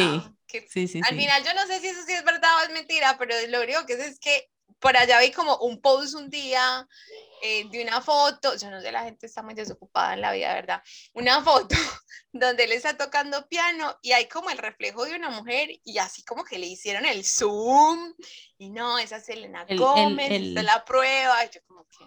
Sí, 0.48 0.64
sí, 0.70 0.88
sí, 0.88 1.02
al 1.04 1.18
final 1.18 1.44
yo 1.44 1.54
no 1.56 1.68
sé 1.68 1.82
si 1.82 1.88
eso 1.88 2.04
sí 2.06 2.14
es 2.14 2.24
verdad 2.24 2.50
o 2.60 2.64
es 2.64 2.70
mentira, 2.70 3.18
pero 3.18 3.36
lo 3.50 3.64
único 3.64 3.86
que 3.86 3.94
es, 3.94 4.00
es 4.00 4.20
que 4.20 4.50
por 4.84 4.98
allá 4.98 5.22
vi 5.22 5.32
como 5.32 5.56
un 5.60 5.80
post 5.80 6.14
un 6.16 6.30
día 6.30 6.86
eh, 7.42 7.70
de 7.70 7.82
una 7.82 8.02
foto, 8.02 8.54
yo 8.58 8.70
no 8.70 8.82
sé, 8.82 8.92
la 8.92 9.06
gente 9.06 9.28
está 9.28 9.42
muy 9.42 9.54
desocupada 9.54 10.14
en 10.14 10.20
la 10.20 10.34
vida, 10.34 10.54
¿verdad? 10.54 10.84
Una 11.14 11.42
foto 11.42 11.74
donde 12.34 12.66
él 12.66 12.74
está 12.74 12.98
tocando 12.98 13.48
piano 13.48 13.96
y 14.02 14.12
hay 14.12 14.28
como 14.28 14.50
el 14.50 14.58
reflejo 14.58 15.06
de 15.06 15.16
una 15.16 15.30
mujer 15.30 15.70
y 15.86 15.98
así 16.00 16.26
como 16.26 16.44
que 16.44 16.60
le 16.60 16.68
hicieron 16.68 17.06
el 17.06 17.24
zoom 17.24 18.14
y 18.58 18.72
no, 18.72 19.00
esa 19.00 19.16
es 19.18 19.26
Selena 19.26 19.66
Gómez, 19.70 20.30
el, 20.30 20.54
la 20.54 20.84
prueba, 20.84 21.46
y 21.46 21.50
yo 21.56 21.62
como 21.66 21.86
que, 21.86 22.06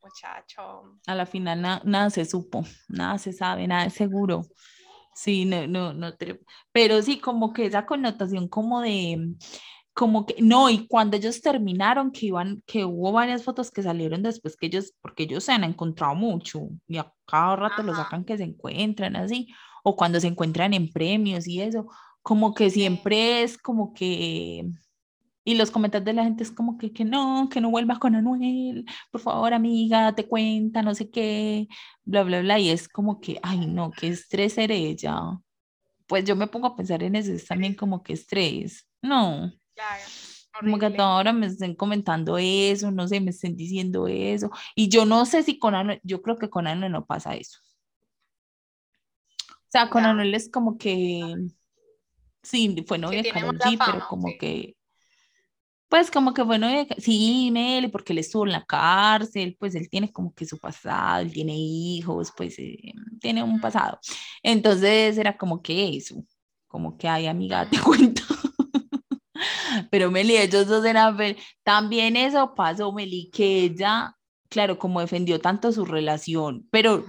muchacho. 0.00 1.00
A 1.04 1.14
la 1.16 1.26
final 1.26 1.62
nada 1.62 2.10
se 2.10 2.24
supo, 2.26 2.64
nada 2.86 3.18
se 3.18 3.32
sabe, 3.32 3.66
nada 3.66 3.86
es 3.86 3.94
seguro. 3.94 4.46
Sí, 5.16 5.46
no, 5.46 5.66
no, 5.66 5.94
no, 5.94 6.14
pero 6.70 7.02
sí, 7.02 7.18
como 7.18 7.52
que 7.54 7.64
esa 7.64 7.86
connotación 7.86 8.48
como 8.48 8.82
de, 8.82 9.34
como 9.96 10.26
que, 10.26 10.36
no, 10.42 10.68
y 10.68 10.86
cuando 10.86 11.16
ellos 11.16 11.40
terminaron, 11.40 12.12
que 12.12 12.26
iban, 12.26 12.62
que 12.66 12.84
hubo 12.84 13.12
varias 13.12 13.42
fotos 13.42 13.70
que 13.70 13.82
salieron 13.82 14.22
después 14.22 14.54
que 14.54 14.66
ellos, 14.66 14.92
porque 15.00 15.22
ellos 15.22 15.42
se 15.44 15.52
han 15.52 15.64
encontrado 15.64 16.14
mucho, 16.14 16.68
y 16.86 16.98
a 16.98 17.10
cada 17.24 17.56
rato 17.56 17.82
lo 17.82 17.94
sacan 17.94 18.22
que 18.22 18.36
se 18.36 18.44
encuentran 18.44 19.16
así, 19.16 19.48
o 19.82 19.96
cuando 19.96 20.20
se 20.20 20.26
encuentran 20.26 20.74
en 20.74 20.92
premios 20.92 21.48
y 21.48 21.62
eso, 21.62 21.86
como 22.20 22.52
que 22.52 22.68
siempre 22.68 23.42
es 23.42 23.56
como 23.56 23.94
que, 23.94 24.68
y 25.44 25.54
los 25.54 25.70
comentarios 25.70 26.04
de 26.04 26.12
la 26.12 26.24
gente 26.24 26.42
es 26.42 26.50
como 26.50 26.76
que, 26.76 26.92
que 26.92 27.06
no, 27.06 27.48
que 27.50 27.62
no 27.62 27.70
vuelvas 27.70 27.98
con 27.98 28.14
Anuel, 28.14 28.84
por 29.10 29.22
favor 29.22 29.54
amiga, 29.54 30.14
te 30.14 30.28
cuenta, 30.28 30.82
no 30.82 30.94
sé 30.94 31.08
qué, 31.08 31.68
bla, 32.04 32.22
bla, 32.22 32.42
bla, 32.42 32.58
y 32.58 32.68
es 32.68 32.86
como 32.86 33.18
que, 33.18 33.38
ay 33.42 33.66
no, 33.66 33.90
qué 33.92 34.08
estrés 34.08 34.52
ser 34.52 34.72
ella. 34.72 35.16
Pues 36.06 36.24
yo 36.26 36.36
me 36.36 36.48
pongo 36.48 36.66
a 36.66 36.76
pensar 36.76 37.02
en 37.02 37.16
eso, 37.16 37.32
es 37.32 37.46
también 37.46 37.74
como 37.74 38.02
que 38.02 38.12
estrés, 38.12 38.86
no. 39.00 39.50
Claro. 39.76 40.02
Como 40.58 40.78
que 40.78 40.94
ahora 40.98 41.34
me 41.34 41.46
estén 41.46 41.74
comentando 41.74 42.38
eso, 42.38 42.90
no 42.90 43.06
sé, 43.06 43.20
me 43.20 43.30
estén 43.30 43.56
diciendo 43.56 44.08
eso. 44.08 44.50
Y 44.74 44.88
yo 44.88 45.04
no 45.04 45.26
sé 45.26 45.42
si 45.42 45.58
con 45.58 45.74
Anuel, 45.74 46.00
yo 46.02 46.22
creo 46.22 46.38
que 46.38 46.48
con 46.48 46.66
Anuel 46.66 46.92
no 46.92 47.04
pasa 47.04 47.34
eso. 47.34 47.58
O 49.50 49.68
sea, 49.68 49.90
con 49.90 50.06
Anuel 50.06 50.34
es 50.34 50.50
como 50.50 50.78
que, 50.78 51.34
sí, 52.42 52.82
fue 52.86 52.96
novia 52.96 53.22
de 53.22 53.30
Karol 53.30 53.58
G, 53.58 53.78
pero 53.84 54.08
como 54.08 54.28
que, 54.38 54.74
pues 55.88 56.10
como 56.10 56.32
que 56.32 56.44
fue 56.44 56.58
novia, 56.58 56.86
sí, 56.96 57.50
Meli, 57.52 57.88
porque 57.88 58.14
él 58.14 58.20
estuvo 58.20 58.46
en 58.46 58.52
la 58.52 58.64
cárcel, 58.64 59.56
pues 59.60 59.74
él 59.74 59.90
tiene 59.90 60.10
como 60.10 60.32
que 60.32 60.46
su 60.46 60.58
pasado, 60.58 61.20
él 61.20 61.32
tiene 61.32 61.54
hijos, 61.54 62.32
pues 62.34 62.58
eh, 62.58 62.94
tiene 63.20 63.42
un 63.42 63.60
pasado. 63.60 63.98
Entonces 64.42 65.18
era 65.18 65.36
como 65.36 65.60
que 65.60 65.96
eso, 65.98 66.24
como 66.66 66.96
que, 66.96 67.08
ay, 67.08 67.26
amiga, 67.26 67.68
te 67.68 67.78
cuento. 67.80 68.22
Pero 69.90 70.10
Meli, 70.10 70.36
ellos 70.36 70.66
dos 70.66 70.84
eran, 70.84 71.16
también 71.62 72.16
eso 72.16 72.54
pasó, 72.54 72.92
Meli, 72.92 73.30
que 73.32 73.64
ella, 73.64 74.16
claro, 74.48 74.78
como 74.78 75.00
defendió 75.00 75.40
tanto 75.40 75.72
su 75.72 75.84
relación, 75.84 76.66
pero 76.70 77.04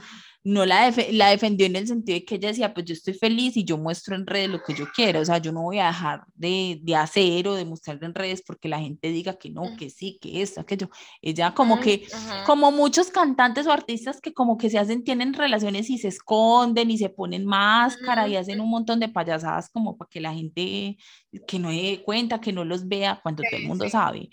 no 0.47 0.65
la, 0.65 0.93
la 1.11 1.29
defendió 1.31 1.65
en 1.65 1.75
el 1.75 1.87
sentido 1.87 2.17
de 2.17 2.23
que 2.23 2.35
ella 2.35 2.47
decía, 2.47 2.73
pues 2.73 2.85
yo 2.85 2.93
estoy 2.93 3.13
feliz 3.13 3.57
y 3.57 3.65
yo 3.65 3.77
muestro 3.77 4.15
en 4.15 4.25
redes 4.25 4.49
lo 4.49 4.63
que 4.63 4.73
yo 4.73 4.85
quiero, 4.95 5.19
o 5.19 5.25
sea, 5.25 5.39
yo 5.39 5.51
no 5.51 5.63
voy 5.63 5.79
a 5.79 5.87
dejar 5.87 6.21
de, 6.35 6.79
de 6.81 6.95
hacer 6.95 7.49
o 7.49 7.55
de 7.55 7.65
mostrar 7.65 8.01
en 8.01 8.15
redes 8.15 8.41
porque 8.47 8.69
la 8.69 8.79
gente 8.79 9.09
diga 9.09 9.33
que 9.37 9.49
no, 9.49 9.75
que 9.77 9.89
sí, 9.89 10.17
que 10.21 10.41
esto, 10.41 10.61
aquello. 10.61 10.89
Ella 11.21 11.53
como 11.53 11.81
que, 11.81 12.07
como 12.45 12.71
muchos 12.71 13.09
cantantes 13.09 13.67
o 13.67 13.73
artistas 13.73 14.21
que 14.21 14.33
como 14.33 14.57
que 14.57 14.69
se 14.69 14.79
hacen, 14.79 15.03
tienen 15.03 15.33
relaciones 15.33 15.89
y 15.89 15.97
se 15.97 16.07
esconden 16.07 16.91
y 16.91 16.97
se 16.97 17.09
ponen 17.09 17.45
máscara 17.45 18.25
y 18.29 18.37
hacen 18.37 18.61
un 18.61 18.69
montón 18.69 19.01
de 19.01 19.09
payasadas 19.09 19.69
como 19.69 19.97
para 19.97 20.07
que 20.09 20.21
la 20.21 20.33
gente 20.33 20.97
que 21.45 21.59
no 21.59 21.71
dé 21.71 22.01
cuenta, 22.05 22.39
que 22.39 22.53
no 22.53 22.63
los 22.63 22.87
vea 22.87 23.19
cuando 23.21 23.43
todo 23.43 23.59
el 23.59 23.67
mundo 23.67 23.89
sabe. 23.89 24.29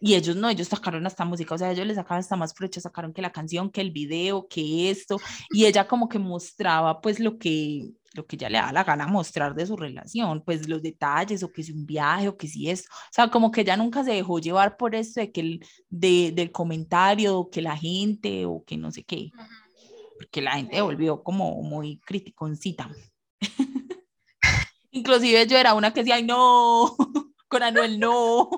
Y 0.00 0.14
ellos 0.14 0.34
no, 0.34 0.48
ellos 0.48 0.66
sacaron 0.68 1.06
hasta 1.06 1.24
música, 1.24 1.54
o 1.54 1.58
sea, 1.58 1.70
ellos 1.70 1.86
les 1.86 1.96
sacaron 1.96 2.18
hasta 2.18 2.34
más 2.34 2.52
provecho, 2.52 2.80
sacaron 2.80 3.12
que 3.12 3.22
la 3.22 3.30
canción, 3.30 3.70
que 3.70 3.80
el 3.80 3.92
video, 3.92 4.48
que 4.48 4.90
esto, 4.90 5.18
y 5.52 5.66
ella 5.66 5.86
como 5.86 6.08
que 6.08 6.18
mostraba 6.18 7.00
pues 7.00 7.20
lo 7.20 7.38
que 7.38 7.92
lo 8.14 8.26
que 8.26 8.36
ya 8.36 8.50
le 8.50 8.58
da 8.58 8.72
la 8.72 8.84
gana 8.84 9.06
mostrar 9.06 9.54
de 9.54 9.66
su 9.66 9.76
relación, 9.76 10.42
pues 10.44 10.68
los 10.68 10.82
detalles, 10.82 11.42
o 11.42 11.52
que 11.52 11.62
si 11.62 11.72
un 11.72 11.86
viaje, 11.86 12.28
o 12.28 12.36
que 12.36 12.46
si 12.46 12.68
es, 12.68 12.82
o 12.82 13.12
sea, 13.12 13.30
como 13.30 13.50
que 13.50 13.62
ella 13.62 13.76
nunca 13.76 14.04
se 14.04 14.12
dejó 14.12 14.38
llevar 14.38 14.76
por 14.76 14.94
eso 14.94 15.20
de 15.20 15.32
que 15.32 15.40
el, 15.40 15.66
de, 15.88 16.32
del 16.34 16.52
comentario, 16.52 17.38
o 17.38 17.50
que 17.50 17.62
la 17.62 17.76
gente, 17.76 18.44
o 18.46 18.62
que 18.64 18.76
no 18.76 18.90
sé 18.90 19.04
qué, 19.04 19.30
porque 20.18 20.42
la 20.42 20.52
gente 20.52 20.80
volvió 20.82 21.22
como 21.22 21.62
muy 21.62 22.00
criticoncita. 22.00 22.90
Inclusive 24.90 25.46
yo 25.46 25.56
era 25.56 25.74
una 25.74 25.92
que 25.92 26.00
decía, 26.00 26.16
ay 26.16 26.24
no, 26.24 26.94
con 27.48 27.62
Anuel 27.62 27.98
no. 27.98 28.50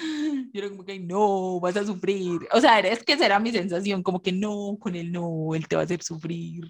Yo 0.52 0.60
era 0.60 0.68
como 0.68 0.84
que 0.84 0.98
no, 0.98 1.60
vas 1.60 1.76
a 1.76 1.84
sufrir. 1.84 2.48
O 2.52 2.60
sea, 2.60 2.78
es 2.80 3.02
que 3.02 3.16
será 3.16 3.38
mi 3.38 3.52
sensación, 3.52 4.02
como 4.02 4.22
que 4.22 4.32
no, 4.32 4.76
con 4.78 4.94
él 4.94 5.12
no, 5.12 5.54
él 5.54 5.66
te 5.68 5.76
va 5.76 5.82
a 5.82 5.84
hacer 5.84 6.02
sufrir. 6.02 6.64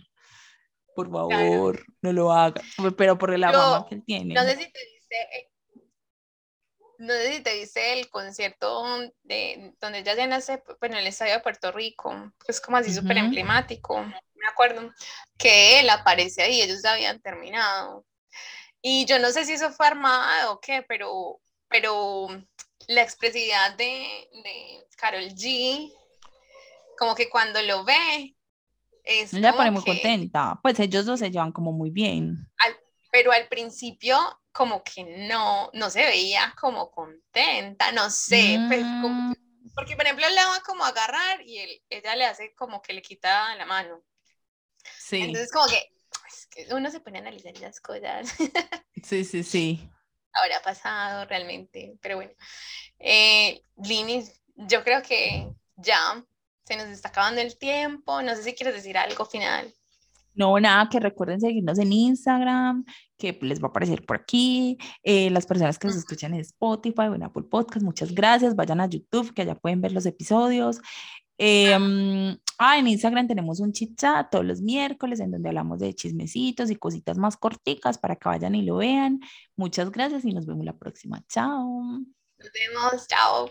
Por 0.95 1.11
favor, 1.11 1.85
no 2.03 2.13
lo 2.13 2.33
haga. 2.33 2.61
Pero 2.97 3.17
por 3.17 3.39
la 3.39 3.53
mamá 3.53 3.87
que 3.89 3.97
él 3.97 4.03
tiene. 4.05 4.35
No 4.35 4.43
sé 4.43 4.57
si 4.57 4.73
te 4.73 4.81
dice, 4.81 5.51
no 6.99 7.15
sé 7.15 7.35
si 7.35 7.43
te 7.43 7.55
dice 7.55 7.93
el 7.93 8.11
concierto 8.11 8.85
de, 9.23 9.73
donde 9.81 10.01
ella 10.01 10.15
ya 10.15 10.27
nace, 10.27 10.63
en 10.83 10.95
el 10.95 11.07
estadio 11.07 11.35
de 11.35 11.41
Puerto 11.41 11.71
Rico, 11.71 12.33
es 12.49 12.61
como 12.61 12.77
así 12.77 12.93
súper 12.93 13.19
emblemático. 13.19 14.01
Me 14.03 14.49
acuerdo 14.51 14.93
que 15.37 15.79
él 15.79 15.91
aparece 15.91 16.43
ahí, 16.43 16.61
ellos 16.61 16.81
ya 16.83 16.95
habían 16.95 17.21
terminado. 17.21 18.05
Y 18.83 19.05
yo 19.07 19.21
no 19.21 19.31
sé 19.31 19.45
si 19.45 19.53
eso 19.53 19.71
fue 19.71 19.87
armado 19.87 20.55
o 20.55 20.61
qué, 20.61 20.85
pero, 20.89 21.41
pero 21.69 22.27
la 22.89 23.03
expresividad 23.03 23.77
de, 23.77 24.29
de 24.43 24.87
Carol 24.97 25.29
G, 25.29 25.93
como 26.99 27.15
que 27.15 27.31
cuando 27.31 27.63
lo 27.63 27.85
ve, 27.85 28.35
es. 29.05 29.33
Ella 29.33 29.53
pone 29.53 29.71
muy 29.71 29.85
contenta. 29.85 30.59
Pues 30.63 30.81
ellos 30.81 31.07
dos 31.07 31.21
se 31.21 31.31
llevan 31.31 31.53
como 31.53 31.71
muy 31.73 31.91
bien. 31.91 32.51
pero 33.13 33.31
al 33.31 33.47
principio, 33.49 34.19
como 34.53 34.83
que 34.83 35.05
no, 35.29 35.71
no 35.75 35.91
se 35.91 36.03
veía 36.03 36.55
como 36.61 36.91
contenta, 36.91 37.93
no 37.93 38.11
sé. 38.11 38.59
Pues, 38.69 38.83
mm. 38.85 39.33
porque, 39.75 39.95
por 39.95 40.05
ejemplo, 40.05 40.27
él 40.27 40.35
le 40.35 40.45
va 40.45 40.61
como 40.65 40.85
a 40.85 40.89
agarrar 40.89 41.43
y 41.43 41.59
él, 41.59 41.83
ella 41.91 42.17
le 42.17 42.25
hace 42.25 42.55
como 42.55 42.83
que 42.83 42.95
le 42.95 43.03
quita 43.03 43.55
la 43.55 43.67
mano. 43.67 44.03
Sí. 44.99 45.21
Entonces, 45.21 45.53
como 45.53 45.67
que, 45.69 45.93
que 46.51 46.75
uno 46.75 46.91
se 46.91 47.01
pone 47.01 47.19
a 47.19 47.21
analizar 47.21 47.57
las 47.61 47.81
cosas. 47.81 48.35
Sí, 49.05 49.25
sí, 49.25 49.45
sí. 49.45 49.89
Habrá 50.33 50.61
pasado 50.63 51.25
realmente, 51.27 51.97
pero 52.01 52.17
bueno. 52.17 52.33
Eh, 52.99 53.63
yo 54.57 54.83
creo 54.85 55.03
que 55.03 55.49
ya 55.77 56.25
se 56.65 56.77
nos 56.77 56.89
está 56.89 57.09
acabando 57.09 57.41
el 57.41 57.57
tiempo. 57.57 58.23
No 58.23 58.35
sé 58.35 58.43
si 58.43 58.55
quieres 58.55 58.75
decir 58.75 58.99
algo 58.99 59.25
final. 59.25 59.73
No, 60.35 60.59
nada, 60.61 60.89
que 60.89 61.01
recuerden 61.01 61.41
seguirnos 61.41 61.81
en 61.81 61.93
Instagram, 61.93 62.85
que 63.17 63.37
les 63.43 63.61
va 63.61 63.67
a 63.67 63.71
aparecer 63.71 64.07
por 64.07 64.19
aquí. 64.19 64.79
Eh, 65.03 65.31
las 65.31 65.47
personas 65.47 65.81
que 65.81 65.89
nos 65.89 65.97
escuchan 65.97 66.33
en 66.33 66.41
Spotify 66.41 67.09
o 67.11 67.15
en 67.17 67.25
Apple 67.25 67.43
Podcast, 67.51 67.85
muchas 67.85 68.15
gracias. 68.15 68.55
Vayan 68.55 68.81
a 68.81 68.87
YouTube, 68.87 69.35
que 69.35 69.43
allá 69.43 69.57
pueden 69.57 69.81
ver 69.81 69.91
los 69.91 70.07
episodios. 70.07 70.81
Em, 71.39 72.37
ah, 72.59 72.79
en 72.79 72.89
Instagram 72.89 73.27
tenemos 73.27 73.61
un 73.61 73.73
chit 73.73 73.99
chat 73.99 74.31
todos 74.31 74.45
los 74.45 74.61
miércoles 74.61 75.21
en 75.21 75.31
donde 75.31 75.49
hablamos 75.49 75.79
de 75.79 75.95
chismecitos 75.95 76.71
y 76.71 76.77
cositas 76.77 77.19
más 77.19 77.37
corticas 77.37 77.99
para 77.99 78.17
que 78.17 78.29
vayan 78.29 78.55
y 78.55 78.63
lo 78.63 78.77
vean. 78.77 79.21
Muchas 79.57 79.91
gracias 79.91 80.25
y 80.25 80.33
nos 80.33 80.47
vemos 80.47 80.65
la 80.65 80.77
próxima. 80.77 81.25
Chao. 81.29 82.01
Nos 82.39 82.51
vemos. 82.53 83.07
Chao. 83.09 83.49